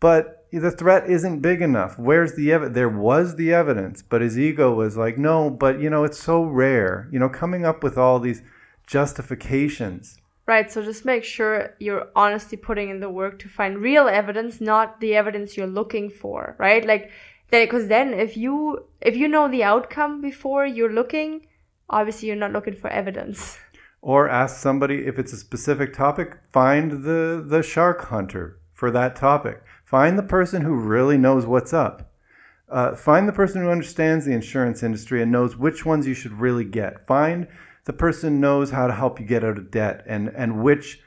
but 0.00 0.46
the 0.50 0.70
threat 0.70 1.08
isn't 1.10 1.40
big 1.40 1.60
enough. 1.60 1.98
Where's 1.98 2.34
the 2.34 2.52
evidence? 2.52 2.74
There 2.74 2.88
was 2.88 3.36
the 3.36 3.52
evidence, 3.52 4.02
but 4.02 4.22
his 4.22 4.38
ego 4.38 4.72
was 4.72 4.96
like, 4.96 5.18
no, 5.18 5.50
but 5.50 5.80
you 5.80 5.90
know, 5.90 6.04
it's 6.04 6.18
so 6.18 6.42
rare. 6.42 7.08
You 7.10 7.18
know, 7.18 7.28
coming 7.28 7.64
up 7.64 7.82
with 7.82 7.98
all 7.98 8.18
these 8.18 8.42
justifications. 8.86 10.18
Right. 10.46 10.70
So 10.70 10.82
just 10.82 11.04
make 11.06 11.24
sure 11.24 11.74
you're 11.78 12.08
honestly 12.14 12.58
putting 12.58 12.90
in 12.90 13.00
the 13.00 13.08
work 13.08 13.38
to 13.40 13.48
find 13.48 13.78
real 13.78 14.08
evidence, 14.08 14.60
not 14.60 15.00
the 15.00 15.14
evidence 15.16 15.56
you're 15.56 15.66
looking 15.66 16.10
for. 16.10 16.54
Right. 16.58 16.84
Like, 16.84 17.10
because 17.50 17.88
then 17.88 18.12
if 18.12 18.36
you 18.36 18.84
if 19.00 19.16
you 19.16 19.28
know 19.28 19.48
the 19.48 19.64
outcome 19.64 20.20
before 20.20 20.66
you're 20.66 20.92
looking, 20.92 21.46
obviously 21.88 22.28
you're 22.28 22.36
not 22.36 22.52
looking 22.52 22.74
for 22.74 22.90
evidence. 22.90 23.58
Or 24.04 24.28
ask 24.28 24.58
somebody 24.60 25.06
if 25.06 25.18
it's 25.18 25.32
a 25.32 25.36
specific 25.36 25.94
topic 25.94 26.36
find 26.50 27.04
the 27.04 27.42
the 27.44 27.62
shark 27.62 28.04
hunter 28.04 28.58
for 28.74 28.90
that 28.90 29.16
topic. 29.16 29.62
Find 29.82 30.18
the 30.18 30.22
person 30.22 30.60
who 30.60 30.74
really 30.74 31.16
knows 31.16 31.46
what's 31.46 31.72
up. 31.72 32.12
Uh, 32.68 32.94
find 32.94 33.26
the 33.26 33.32
person 33.32 33.62
who 33.62 33.70
understands 33.70 34.26
the 34.26 34.32
insurance 34.32 34.82
industry 34.82 35.22
and 35.22 35.32
knows 35.32 35.56
which 35.56 35.86
ones 35.86 36.06
you 36.06 36.12
should 36.12 36.32
really 36.32 36.66
get. 36.66 37.06
Find 37.06 37.48
the 37.86 37.94
person 37.94 38.40
knows 38.40 38.72
how 38.72 38.86
to 38.86 38.92
help 38.92 39.18
you 39.18 39.24
get 39.24 39.42
out 39.42 39.56
of 39.56 39.70
debt 39.70 40.04
and 40.06 40.28
and 40.28 40.62
which 40.62 41.00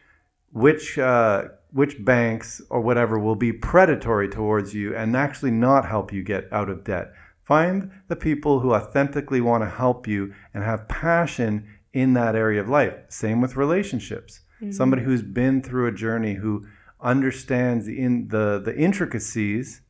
which 0.51 0.97
uh, 0.97 1.43
which 1.71 2.03
banks 2.03 2.63
or 2.71 2.81
whatever 2.81 3.19
will 3.19 3.35
be 3.35 3.53
predatory 3.53 4.27
towards 4.27 4.73
you 4.73 4.95
and 4.95 5.15
actually 5.15 5.51
not 5.51 5.85
help 5.85 6.11
you 6.11 6.23
get 6.23 6.51
out 6.51 6.69
of 6.69 6.83
debt. 6.83 7.13
Find 7.43 7.91
the 8.07 8.15
people 8.15 8.61
who 8.61 8.73
authentically 8.73 9.39
want 9.39 9.63
to 9.63 9.69
help 9.69 10.07
you 10.07 10.33
and 10.53 10.63
have 10.63 10.87
passion 10.87 11.76
in 12.01 12.13
that 12.13 12.35
area 12.35 12.61
of 12.61 12.69
life. 12.69 12.93
Same 13.09 13.41
with 13.41 13.55
relationships. 13.55 14.41
Mm-hmm. 14.61 14.71
Somebody 14.71 15.01
who's 15.03 15.23
been 15.23 15.63
through 15.63 15.87
a 15.87 15.91
journey 16.05 16.35
who 16.35 16.67
understands 17.01 17.85
the 17.87 17.99
in 17.99 18.27
the, 18.27 18.61
the 18.63 18.75
intricacies 18.77 19.81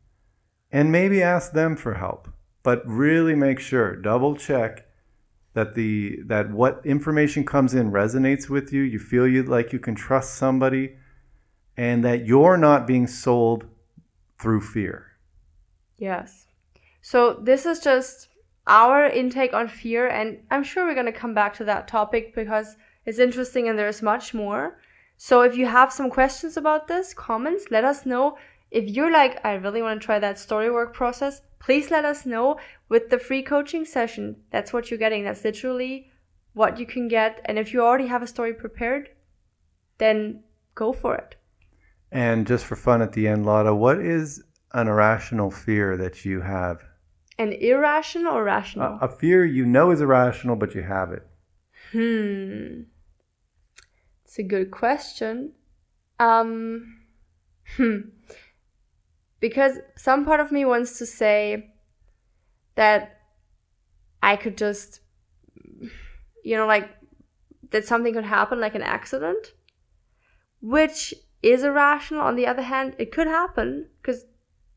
and 0.71 0.91
maybe 0.91 1.21
ask 1.21 1.51
them 1.51 1.75
for 1.75 1.95
help. 1.95 2.29
But 2.63 2.81
really 2.85 3.35
make 3.35 3.59
sure, 3.59 3.95
double 3.95 4.35
check 4.35 4.85
that 5.53 5.75
the 5.75 6.19
that 6.25 6.51
what 6.51 6.81
information 6.85 7.45
comes 7.45 7.73
in 7.73 7.91
resonates 7.91 8.49
with 8.49 8.71
you, 8.71 8.83
you 8.83 8.99
feel 8.99 9.27
you 9.27 9.43
like 9.43 9.73
you 9.73 9.79
can 9.79 9.95
trust 9.95 10.35
somebody, 10.35 10.95
and 11.75 12.05
that 12.05 12.25
you're 12.25 12.57
not 12.57 12.87
being 12.87 13.07
sold 13.07 13.65
through 14.39 14.61
fear. 14.61 15.07
Yes. 15.97 16.47
So 17.01 17.33
this 17.33 17.65
is 17.65 17.79
just 17.79 18.27
our 18.67 19.07
intake 19.07 19.53
on 19.53 19.67
fear, 19.67 20.07
and 20.07 20.39
I'm 20.51 20.63
sure 20.63 20.85
we're 20.85 20.93
going 20.93 21.05
to 21.07 21.11
come 21.11 21.33
back 21.33 21.55
to 21.55 21.63
that 21.65 21.87
topic 21.87 22.35
because 22.35 22.75
it's 23.05 23.19
interesting 23.19 23.67
and 23.67 23.79
there's 23.79 24.01
much 24.01 24.33
more. 24.33 24.79
So 25.15 25.41
if 25.41 25.55
you 25.55 25.65
have 25.65 25.91
some 25.91 26.09
questions 26.09 26.57
about 26.57 26.87
this, 26.87 27.13
comments, 27.13 27.65
let 27.71 27.83
us 27.83 28.05
know. 28.05 28.37
If 28.69 28.89
you're 28.89 29.11
like, 29.11 29.43
I 29.45 29.53
really 29.53 29.81
want 29.81 29.99
to 29.99 30.05
try 30.05 30.19
that 30.19 30.37
story 30.37 30.69
work 30.69 30.93
process, 30.93 31.41
please 31.59 31.89
let 31.89 32.05
us 32.05 32.25
know 32.25 32.59
with 32.89 33.09
the 33.09 33.17
free 33.17 33.41
coaching 33.41 33.85
session. 33.85 34.35
That's 34.51 34.73
what 34.73 34.91
you're 34.91 34.99
getting. 34.99 35.23
That's 35.23 35.43
literally 35.43 36.11
what 36.53 36.77
you 36.77 36.85
can 36.85 37.07
get. 37.07 37.41
And 37.45 37.57
if 37.57 37.73
you 37.73 37.81
already 37.81 38.07
have 38.07 38.21
a 38.21 38.27
story 38.27 38.53
prepared, 38.53 39.09
then 39.97 40.43
go 40.75 40.93
for 40.93 41.15
it. 41.15 41.35
And 42.11 42.45
just 42.45 42.65
for 42.65 42.75
fun 42.75 43.01
at 43.01 43.13
the 43.13 43.27
end, 43.27 43.45
Lotta, 43.45 43.73
what 43.73 43.99
is 43.99 44.43
an 44.73 44.87
irrational 44.87 45.49
fear 45.49 45.97
that 45.97 46.25
you 46.25 46.41
have? 46.41 46.83
An 47.39 47.53
irrational 47.53 48.33
or 48.33 48.43
rational? 48.43 48.97
A, 49.01 49.05
a 49.05 49.09
fear 49.09 49.45
you 49.45 49.65
know 49.65 49.91
is 49.91 50.01
irrational, 50.01 50.55
but 50.55 50.73
you 50.73 50.81
have 50.81 51.11
it. 51.11 51.27
Hmm. 51.91 52.83
It's 54.25 54.39
a 54.39 54.43
good 54.43 54.71
question. 54.71 55.53
Um, 56.19 57.01
hmm. 57.75 57.99
Because 59.39 59.77
some 59.95 60.25
part 60.25 60.39
of 60.39 60.51
me 60.51 60.65
wants 60.65 60.97
to 60.97 61.05
say 61.05 61.71
that 62.75 63.21
I 64.23 64.35
could 64.35 64.57
just, 64.57 65.01
you 66.43 66.57
know, 66.57 66.65
like 66.65 66.89
that 67.69 67.85
something 67.85 68.13
could 68.13 68.25
happen, 68.25 68.59
like 68.59 68.75
an 68.75 68.81
accident, 68.81 69.53
which 70.61 71.13
is 71.43 71.63
irrational. 71.63 72.21
On 72.21 72.35
the 72.35 72.47
other 72.47 72.63
hand, 72.63 72.95
it 72.97 73.11
could 73.11 73.27
happen 73.27 73.89
because 74.01 74.25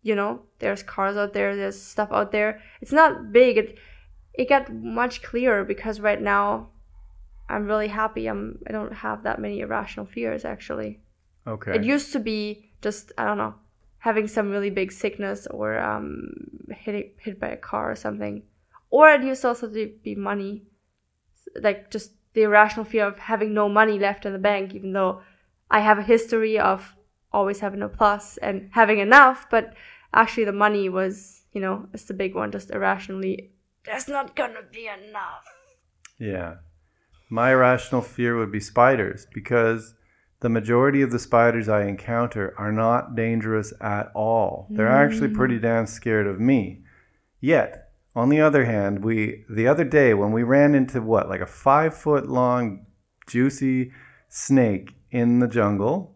you 0.02 0.14
know 0.14 0.42
there's 0.58 0.82
cars 0.82 1.16
out 1.16 1.32
there 1.32 1.56
there's 1.56 1.80
stuff 1.80 2.10
out 2.12 2.32
there. 2.32 2.60
It's 2.80 2.92
not 2.92 3.32
big. 3.32 3.58
It 3.58 3.78
it 4.34 4.48
got 4.48 4.72
much 4.72 5.22
clearer 5.22 5.64
because 5.64 6.00
right 6.00 6.20
now 6.20 6.68
i'm 7.48 7.66
really 7.66 7.88
happy. 7.88 8.26
I'm 8.26 8.58
i 8.66 8.72
don't 8.72 8.92
have 8.92 9.22
that 9.24 9.40
many 9.40 9.60
irrational 9.60 10.06
fears 10.06 10.44
actually. 10.44 11.00
Okay. 11.46 11.76
It 11.76 11.84
used 11.84 12.12
to 12.12 12.20
be 12.20 12.72
just 12.82 13.12
i 13.18 13.24
don't 13.24 13.38
know 13.38 13.54
having 13.98 14.26
some 14.26 14.50
really 14.50 14.70
big 14.70 14.90
sickness 14.90 15.46
or 15.48 15.78
um 15.78 16.32
hit 16.70 17.14
hit 17.18 17.38
by 17.38 17.48
a 17.48 17.56
car 17.56 17.90
or 17.90 17.96
something. 17.96 18.42
Or 18.90 19.10
it 19.10 19.22
used 19.22 19.44
also 19.44 19.68
to 19.68 19.92
be 20.02 20.14
money. 20.14 20.64
Like 21.60 21.90
just 21.90 22.12
the 22.32 22.42
irrational 22.42 22.84
fear 22.84 23.06
of 23.06 23.18
having 23.18 23.52
no 23.52 23.68
money 23.68 23.98
left 23.98 24.24
in 24.24 24.32
the 24.32 24.38
bank 24.38 24.74
even 24.74 24.92
though 24.92 25.20
i 25.70 25.80
have 25.80 25.98
a 25.98 26.02
history 26.02 26.58
of 26.58 26.94
always 27.32 27.60
having 27.60 27.82
a 27.82 27.88
plus 27.88 28.36
and 28.38 28.68
having 28.72 28.98
enough, 28.98 29.46
but 29.50 29.74
actually 30.12 30.44
the 30.44 30.52
money 30.52 30.88
was, 30.88 31.42
you 31.52 31.60
know, 31.60 31.88
it's 31.92 32.04
the 32.04 32.14
big 32.14 32.34
one, 32.34 32.50
just 32.50 32.70
irrationally, 32.70 33.50
there's 33.84 34.08
not 34.08 34.36
gonna 34.36 34.62
be 34.70 34.86
enough. 34.86 35.46
Yeah. 36.18 36.56
my 37.30 37.52
irrational 37.52 38.02
fear 38.02 38.36
would 38.36 38.52
be 38.52 38.60
spiders 38.60 39.26
because 39.32 39.94
the 40.40 40.48
majority 40.48 41.02
of 41.02 41.10
the 41.10 41.18
spiders 41.18 41.68
I 41.68 41.84
encounter 41.84 42.54
are 42.58 42.72
not 42.72 43.14
dangerous 43.14 43.72
at 43.80 44.10
all. 44.14 44.66
They're 44.70 44.88
actually 44.88 45.28
mm. 45.28 45.36
pretty 45.36 45.58
damn 45.58 45.86
scared 45.86 46.26
of 46.26 46.40
me. 46.40 46.82
Yet, 47.40 47.90
on 48.16 48.30
the 48.30 48.40
other 48.40 48.64
hand, 48.64 49.04
we 49.04 49.44
the 49.48 49.68
other 49.68 49.84
day 49.84 50.14
when 50.14 50.32
we 50.32 50.42
ran 50.42 50.74
into 50.74 51.00
what 51.00 51.28
like 51.28 51.40
a 51.40 51.46
five 51.46 51.94
foot 51.94 52.28
long, 52.28 52.86
juicy 53.28 53.92
snake 54.28 54.94
in 55.10 55.38
the 55.40 55.48
jungle, 55.48 56.14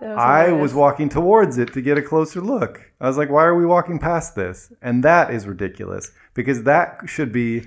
That 0.00 0.16
I 0.16 0.52
was 0.52 0.72
walking 0.72 1.08
towards 1.08 1.58
it 1.58 1.72
to 1.74 1.82
get 1.82 1.98
a 1.98 2.02
closer 2.02 2.40
look. 2.40 2.80
I 3.00 3.06
was 3.06 3.18
like, 3.18 3.30
why 3.30 3.44
are 3.44 3.54
we 3.56 3.66
walking 3.66 3.98
past 3.98 4.34
this? 4.34 4.72
And 4.82 5.02
that 5.04 5.32
is 5.32 5.46
ridiculous 5.46 6.12
because 6.34 6.62
that 6.62 7.00
should 7.06 7.32
be 7.32 7.66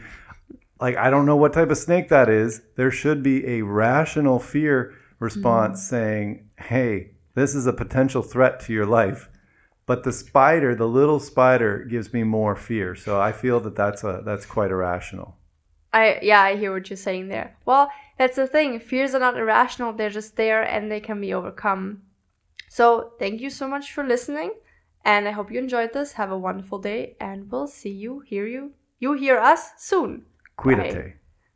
like, 0.80 0.96
I 0.98 1.10
don't 1.10 1.26
know 1.26 1.36
what 1.36 1.54
type 1.54 1.70
of 1.70 1.78
snake 1.78 2.10
that 2.10 2.30
is. 2.30 2.62
There 2.76 2.92
should 2.92 3.24
be 3.24 3.46
a 3.46 3.62
rational 3.62 4.40
fear 4.40 4.94
response 5.20 5.80
Mm-hmm. 5.80 5.90
saying, 5.90 6.50
hey, 6.58 7.12
this 7.36 7.56
is 7.56 7.68
a 7.68 7.74
potential 7.74 8.22
threat 8.22 8.60
to 8.62 8.74
your 8.74 8.86
life. 8.86 9.30
But 9.86 10.04
the 10.04 10.12
spider, 10.14 10.76
the 10.76 10.88
little 10.88 11.20
spider, 11.20 11.84
gives 11.84 12.14
me 12.14 12.24
more 12.24 12.56
fear. 12.56 12.96
So 12.96 13.20
I 13.20 13.32
feel 13.32 13.60
that 13.62 13.76
that's 13.76 14.04
a 14.04 14.22
that's 14.26 14.46
quite 14.46 14.72
irrational. 14.72 15.36
I 15.94 16.20
yeah, 16.22 16.42
I 16.42 16.56
hear 16.56 16.74
what 16.74 16.90
you're 16.90 16.98
saying 16.98 17.28
there. 17.28 17.56
Well, 17.66 17.90
that's 18.18 18.36
the 18.36 18.48
thing. 18.48 18.80
Fears 18.80 19.14
are 19.14 19.20
not 19.20 19.38
irrational. 19.38 19.94
They're 19.94 20.10
just 20.10 20.36
there 20.36 20.64
and 20.64 20.92
they 20.92 21.00
can 21.00 21.22
be 21.22 21.34
overcome. 21.34 22.02
So, 22.70 23.14
thank 23.20 23.40
you 23.40 23.52
so 23.52 23.68
much 23.68 23.94
for 23.94 24.04
listening, 24.04 24.54
and 25.06 25.28
I 25.28 25.32
hope 25.32 25.52
you 25.52 25.60
enjoyed 25.60 25.94
this. 25.94 26.14
Have 26.14 26.32
a 26.32 26.38
wonderful 26.38 26.80
day, 26.80 27.16
and 27.22 27.52
we'll 27.52 27.68
see 27.68 27.92
you, 27.92 28.22
hear 28.22 28.48
you, 28.48 28.74
you 29.00 29.14
hear 29.14 29.38
us 29.38 29.74
soon. 29.78 30.26
Cuídate. 30.58 31.14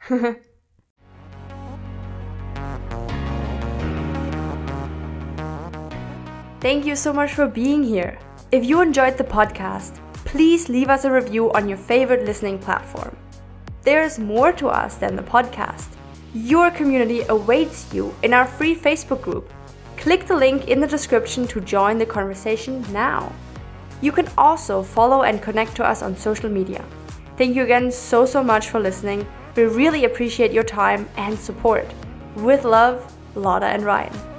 Thank 6.60 6.86
you 6.86 6.96
so 6.96 7.14
much 7.14 7.34
for 7.34 7.48
being 7.48 7.84
here. 7.84 8.20
If 8.52 8.66
you 8.66 8.82
enjoyed 8.82 9.18
the 9.18 9.24
podcast, 9.24 10.00
please 10.26 10.70
leave 10.70 10.90
us 10.90 11.06
a 11.06 11.12
review 11.12 11.52
on 11.54 11.70
your 11.70 11.78
favorite 11.78 12.26
listening 12.26 12.60
platform. 12.60 13.16
There's 13.88 14.20
more 14.20 14.52
to 14.52 14.68
us 14.68 14.96
than 14.96 15.16
the 15.16 15.24
podcast. 15.24 15.88
Your 16.34 16.70
community 16.70 17.22
awaits 17.30 17.94
you 17.94 18.14
in 18.22 18.34
our 18.34 18.46
free 18.46 18.76
Facebook 18.76 19.22
group. 19.22 19.50
Click 19.96 20.28
the 20.28 20.36
link 20.36 20.68
in 20.68 20.82
the 20.82 20.88
description 20.88 21.48
to 21.48 21.62
join 21.62 21.98
the 21.98 22.06
conversation 22.06 22.86
now. 22.92 23.32
You 24.02 24.12
can 24.12 24.28
also 24.38 24.84
follow 24.84 25.24
and 25.24 25.42
connect 25.42 25.74
to 25.78 25.86
us 25.86 26.02
on 26.02 26.18
social 26.18 26.50
media. 26.50 26.84
Thank 27.38 27.56
you 27.56 27.64
again 27.64 27.90
so, 27.90 28.26
so 28.26 28.44
much 28.44 28.68
for 28.68 28.82
listening. 28.82 29.26
We 29.56 29.64
really 29.64 30.04
appreciate 30.04 30.52
your 30.52 30.66
time 30.66 31.08
and 31.16 31.40
support. 31.40 31.88
With 32.36 32.66
love, 32.66 33.16
Lotta 33.36 33.68
and 33.68 33.86
Ryan. 33.86 34.37